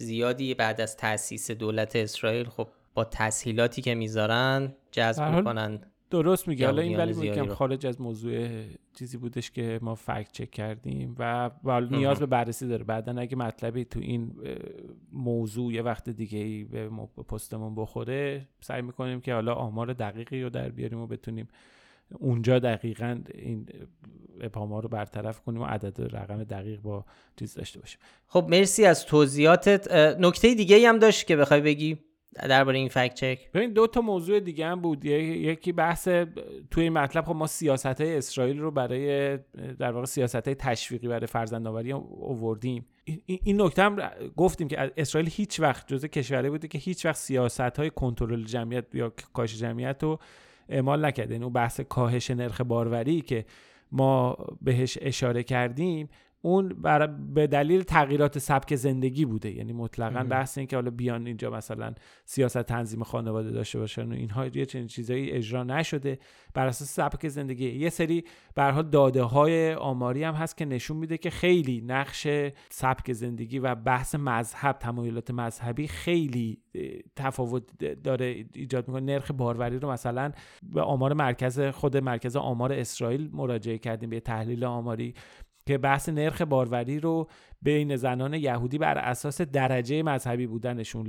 [0.00, 5.80] زیادی بعد از تاسیس دولت اسرائیل خب با تسهیلاتی که می‌ذارن جذب می‌کنن
[6.10, 10.50] درست میگه حالا این ولی میگم خارج از موضوع چیزی بودش که ما فکت چک
[10.50, 11.50] کردیم و
[11.90, 12.84] نیاز به بررسی داره.
[12.84, 14.32] بعدا اگه مطلبی تو این
[15.12, 16.88] موضوع یه وقت دیگه ای به
[17.28, 21.48] پستمون بخوره سعی می‌کنیم که حالا آمار دقیقی رو در بیاریم و بتونیم
[22.18, 23.68] اونجا دقیقا این
[24.40, 27.04] ابهام رو برطرف کنیم و عدد رقم دقیق با
[27.36, 27.98] چیز داشته باشیم.
[28.26, 29.92] خب مرسی از توضیحاتت.
[30.20, 31.98] نکته دیگه هم داشت که بخوای بگی
[32.48, 35.04] درباره این فکت چک؟ ببین دو تا موضوع دیگه هم بود.
[35.04, 36.08] یکی بحث
[36.70, 39.38] توی این مطلب خب ما سیاست های اسرائیل رو برای
[39.78, 42.86] در واقع سیاست های تشویقی برای فرزندآوری اووردیم
[43.26, 43.96] این نکته هم
[44.36, 48.94] گفتیم که اسرائیل هیچ وقت جزء کشوری بوده که هیچ وقت سیاست های کنترل جمعیت
[48.94, 50.18] یا کاهش جمعیت رو
[50.70, 53.44] اعمال نکرده این یعنی بحث کاهش نرخ باروری که
[53.92, 56.08] ما بهش اشاره کردیم
[56.42, 59.50] اون بر به دلیل تغییرات سبک زندگی بوده.
[59.50, 64.14] یعنی مطلقا بحث این که حالا بیان اینجا مثلا سیاست تنظیم خانواده داشته باشن و
[64.14, 66.18] اینها یه چنین چیزایی اجرا نشده.
[66.54, 67.68] بر اساس سبک زندگی.
[67.70, 68.24] یه سری
[68.54, 72.26] به حال داده های آماری هم هست که نشون میده که خیلی نقش
[72.70, 76.58] سبک زندگی و بحث مذهب تمایلات مذهبی خیلی
[77.16, 79.12] تفاوت داره ایجاد می‌کنه.
[79.12, 80.32] نرخ باروری رو مثلا
[80.62, 85.14] به آمار مرکز خود مرکز آمار اسرائیل مراجعه کردیم به تحلیل آماری.
[85.66, 87.28] که بحث نرخ باروری رو
[87.62, 91.06] بین زنان یهودی بر اساس درجه مذهبی بودنشون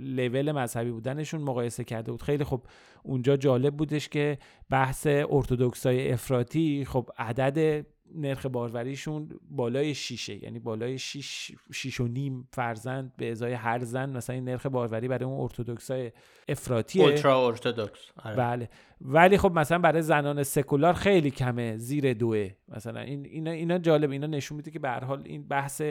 [0.00, 2.22] لول مذهبی بودنشون مقایسه کرده بود.
[2.22, 2.62] خیلی خب
[3.02, 4.38] اونجا جالب بودش که
[4.70, 12.48] بحث ارتودکسای افراطی خب عدد نرخ باروریشون بالای شیشه یعنی بالای شیش, شیش و نیم
[12.52, 16.12] فرزند به ازای هر زن مثلا این نرخ باروری برای اون ارتودکسای
[16.48, 17.02] افراطیه.
[17.02, 18.36] اولترا ارتودکس آره.
[18.36, 18.68] بله.
[19.00, 22.50] ولی خب مثلا برای زنان سکولار خیلی کمه زیر دوه.
[22.68, 25.82] مثلا این اینا اینا جالب اینا نشون میده که به هر حال این بحث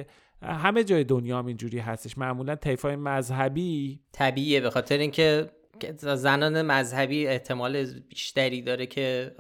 [0.42, 2.18] همه جای دنیا هم اینجوری هستش.
[2.18, 5.50] معمولا طیفای مذهبی طبیعیه به خاطر اینکه
[5.98, 9.32] زنان مذهبی احتمال بیشتری داره که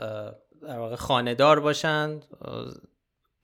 [0.62, 2.26] در واقع خاندار باشند.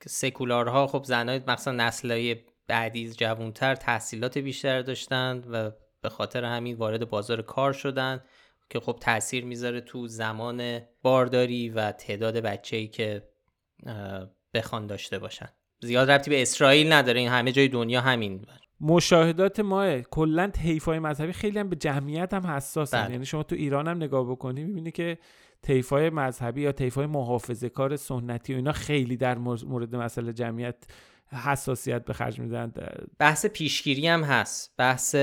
[0.06, 2.36] سکولارها خب زنای مثلا نسلهای
[2.68, 5.70] بعدی جوانتر تحصیلات بیشتر داشتند و
[6.02, 8.20] به خاطر همین وارد بازار کار شدن
[8.70, 13.22] که خب تاثیر می‌ذاره تو زمان بارداری و تعداد بچه‌ای که
[14.54, 15.48] بخوان داشته باشن.
[15.80, 17.20] زیاد ربطی به اسرائیل نداره.
[17.20, 18.46] این همه جای دنیا همین.
[18.80, 23.02] مشاهدات ما کلا حیفای مذهبی خیلی هم به جمعیت هم حساسن.
[23.02, 23.12] بله.
[23.12, 25.18] یعنی شما تو ایران هم نگاه بکنی می‌بینی که
[25.62, 30.76] طیفای مذهبی یا طیفای محافظه کار سنتی و اینا خیلی در مورد مسئله جمعیت
[31.44, 32.72] حساسیت به خرج میدن
[33.18, 34.74] بحث پیشگیری هم هست.
[34.76, 35.14] بحث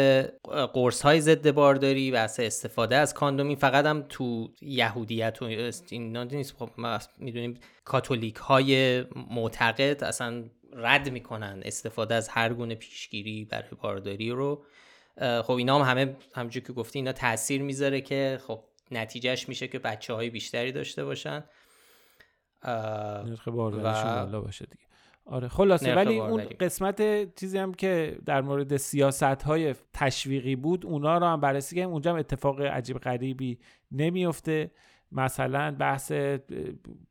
[0.73, 3.55] قرص های ضد بارداری بحث استفاده از کاندومی.
[3.55, 5.45] فقط هم تو یهودیت و
[5.89, 6.55] اینا نیست.
[6.57, 13.69] خب ما می‌دونیم کاتولیک های معتقد اصلا رد می‌کنن استفاده از هر گونه پیشگیری برای
[13.81, 14.65] بارداری رو.
[15.43, 18.63] خب اینا هم همه همونجور که گفتی اینا تاثیر می‌ذاره که خب
[18.97, 21.43] نتیجهش میشه که بچه های بیشتری داشته باشن.
[22.65, 24.83] نرخ بارداریشون بالا باشه دیگه.
[25.25, 25.95] آره خلاصه.
[25.95, 26.43] ولی اون.
[26.59, 27.01] قسمت
[27.39, 31.91] چیزی هم که در مورد سیاست های تشویقی بود اونا رو هم بررسی کردیم.
[31.91, 33.59] اونجا هم اتفاق عجیب غریبی
[33.91, 34.71] نمیفته
[35.13, 36.11] مثلا بحث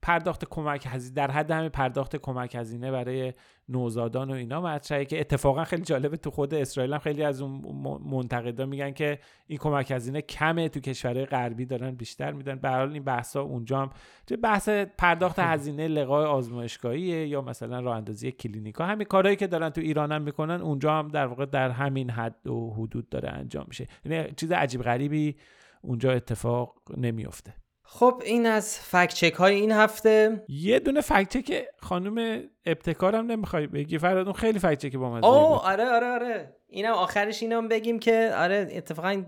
[0.02, 3.32] پرداخت کمک هزینه در حد همین پرداخت کمک هزینه برای
[3.68, 7.62] نوزادان و اینا مطرحه که اتفاقا خیلی جالبه تو خود اسرائیل هم خیلی از اون
[8.04, 12.54] منتقدا میگن که این کمک هزینه کمه تو کشورهای غربی دارن بیشتر میدن.
[12.54, 13.90] به حال این بحثا اونجا هم
[14.26, 19.70] چه بحث پرداخت هزینه لقای آزمایشگاهیه یا مثلا راه اندازی کلینیکا همین کارهایی که دارن
[19.70, 23.64] تو ایران هم می‌کنن اونجا هم در واقع در همین حد و حدود داره انجام
[23.68, 23.86] میشه.
[24.04, 25.36] یعنی چیز عجیب غریبی
[25.82, 27.61] اونجا اتفاق نمیفته
[27.94, 30.44] خب این از فکت چک های این هفته.
[30.48, 33.98] یه دونه فکت چک خانم ابتکارم نمی‌خوای بگی.
[33.98, 36.56] فراد اون خیلی فکت چک با مزه اوه آره آره آره.
[36.68, 39.24] اینم آخرش اینم بگیم که آره اتفاقا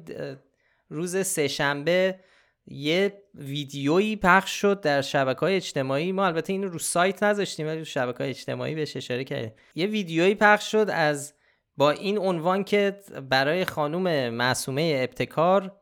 [0.89, 2.21] روز سهشنبه
[2.67, 6.13] یه ویدیویی پخش شد در شبکه های اجتماعی.
[6.13, 9.53] ما البته اینو رو سایت نذاشتیم ولی رو شبکه های اجتماعی بهش اشاره کردیم.
[9.75, 11.35] یه ویدیویی پخش شد از
[11.77, 13.01] با این عنوان که
[13.31, 15.73] برای خانوم معصومه ابتکار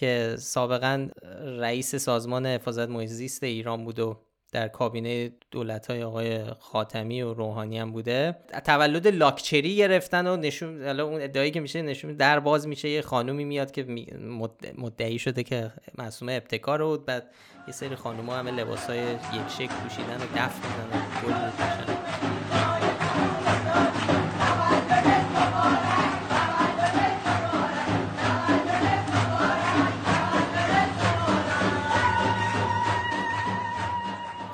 [0.00, 1.08] که سابقا
[1.58, 4.16] رئیس سازمان حفاظت محیط زیست ایران بود و
[4.52, 8.36] در کابینه دولت های آقای خاتمی و روحانی هم بوده.
[8.64, 13.44] تولد لاکچری گرفتن و نشون اون ادعایی که میشه نشون در باز میشه یه خانومی
[13.44, 13.86] میاد که
[14.78, 17.04] مدعی شده که معصومه ابتکار بود.
[17.04, 17.30] بعد
[17.66, 22.39] یه سری خانوما همه لباس های یک شکل پوشیدن و دف می‌زنن.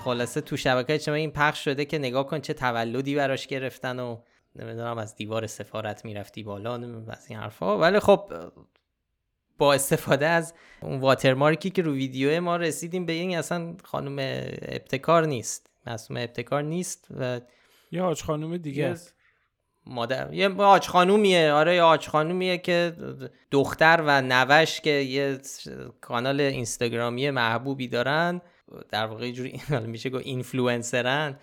[0.07, 4.18] خلاصه تو شبکه اجتماعی این پخش شده که نگاه کن چه تولدی براش گرفتن و
[4.57, 6.74] نمی‌دونم از دیوار سفارت می‌رفتی بالا
[7.09, 7.78] از این حرفا.
[7.78, 8.32] ولی خب
[9.59, 14.16] با استفاده از اون watermark ی که رو ویدیو ما رسیدیم به این اصلا خانم
[14.62, 15.70] ابتکار نیست.
[15.86, 17.40] معصومه ابتکار نیست و
[17.92, 19.14] یه حاج خانم دیگه یه است.
[19.86, 21.52] مادر یه حاج خانومیه.
[21.52, 22.92] آره یه حاج خانومیه که
[23.50, 25.38] دختر و نوه‌ش که یه
[26.00, 28.40] کانال اینستاگرامی محبوبی دارن.
[28.91, 31.39] در واقع جوری میشه گفت اینفلوئنسرن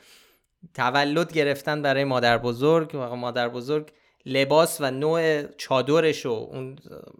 [0.73, 3.91] تولد گرفتن برای مادر بزرگ و مادر بزرگ
[4.25, 6.75] لباس و نوع چادرش و اون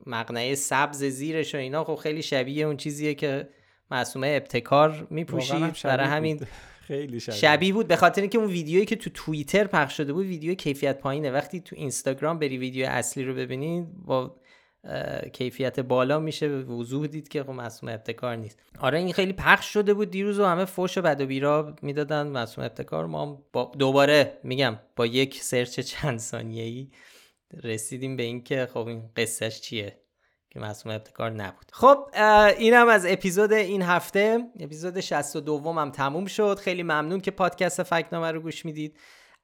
[0.06, 3.50] مقنعه سبز زیرش و اینا خب خیلی شبیه اون چیزیه که
[3.92, 5.76] معصومه ابتکار میپوشید.
[5.84, 6.08] برای.
[6.08, 6.40] همین
[6.88, 7.88] خیلی شبیه, شبیه بود.
[7.88, 11.32] به خاطر اینکه اون ویدیویی که تو توییتر پخش شده بود ویدیو کیفیت پایینه.
[11.32, 14.36] وقتی تو اینستاگرام بری ویدیو اصلی رو ببینید با
[15.34, 16.48] کیفیت بالا میشه.
[16.48, 18.60] وضوح دید که خب معصوم ابتکار نیست.
[18.80, 22.28] آره این خیلی پخش شده بود دیروز و همه فوش و بد و بیرا می‌دادن.
[22.28, 26.90] معصوم ابتکار ما با دوباره میگم با یک سرچ چند ثانیه‌ای
[27.64, 30.00] رسیدیم به اینکه خب این قصهش چیه
[30.50, 31.66] که معصومه ابتکار نبود.
[31.72, 32.08] خب
[32.58, 34.40] اینم از اپیزود این هفته.
[34.60, 36.60] اپیزود 62 هم تموم شد.
[36.60, 38.98] خیلی ممنون که پادکست فکت‌نامه رو گوش می‌دید.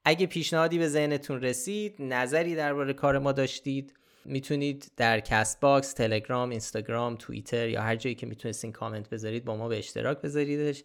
[0.04, 3.94] اگه پیشنهادی به ذهنتون رسید نظری درباره کار ما داشتید
[4.24, 9.68] می‌تونید در Castbox، تلگرام، اینستاگرام، توییتر یا هر جایی که می‌تونستین کامنت بذارید با ما
[9.68, 10.84] به اشتراک بذاریدش.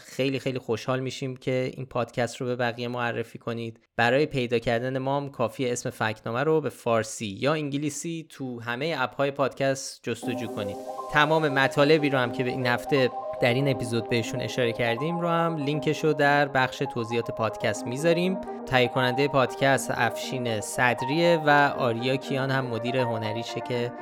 [0.00, 3.80] خیلی خیلی خوشحال میشیم که این پادکست رو به بقیه معرفی کنید.
[3.96, 8.96] برای پیدا کردن ما هم کافی اسم فکت‌نامه رو به فارسی یا انگلیسی تو همه
[8.98, 10.76] اپ های پادکست جستجو کنید.
[11.12, 13.10] تمام مطالبی رو هم که به این هفته
[13.42, 18.38] در این اپیزود بهشون اشاره کردیم رو هم لینکش رو در بخش توضیحات پادکست می‌ذاریم.
[18.66, 23.92] تهیه کننده پادکست افشین صدریه و آریا کیان هم مدیر هنریشه که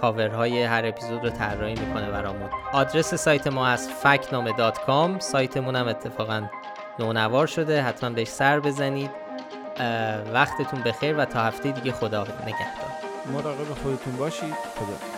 [0.00, 2.50] کاورهای هر اپیزود رو طراحی می‌کنه برامون.
[2.72, 6.42] آدرس سایت ما هست فکنامه.com سایتمون هم اتفاقا
[6.98, 7.82] نونوار شده.
[7.82, 9.10] حتما بهش سر بزنید.
[10.32, 12.90] وقتتون بخیر و تا هفته دیگه خدا نگهدار.
[13.32, 14.54] مراقب خودتون باشید.
[14.54, 15.15] خدا.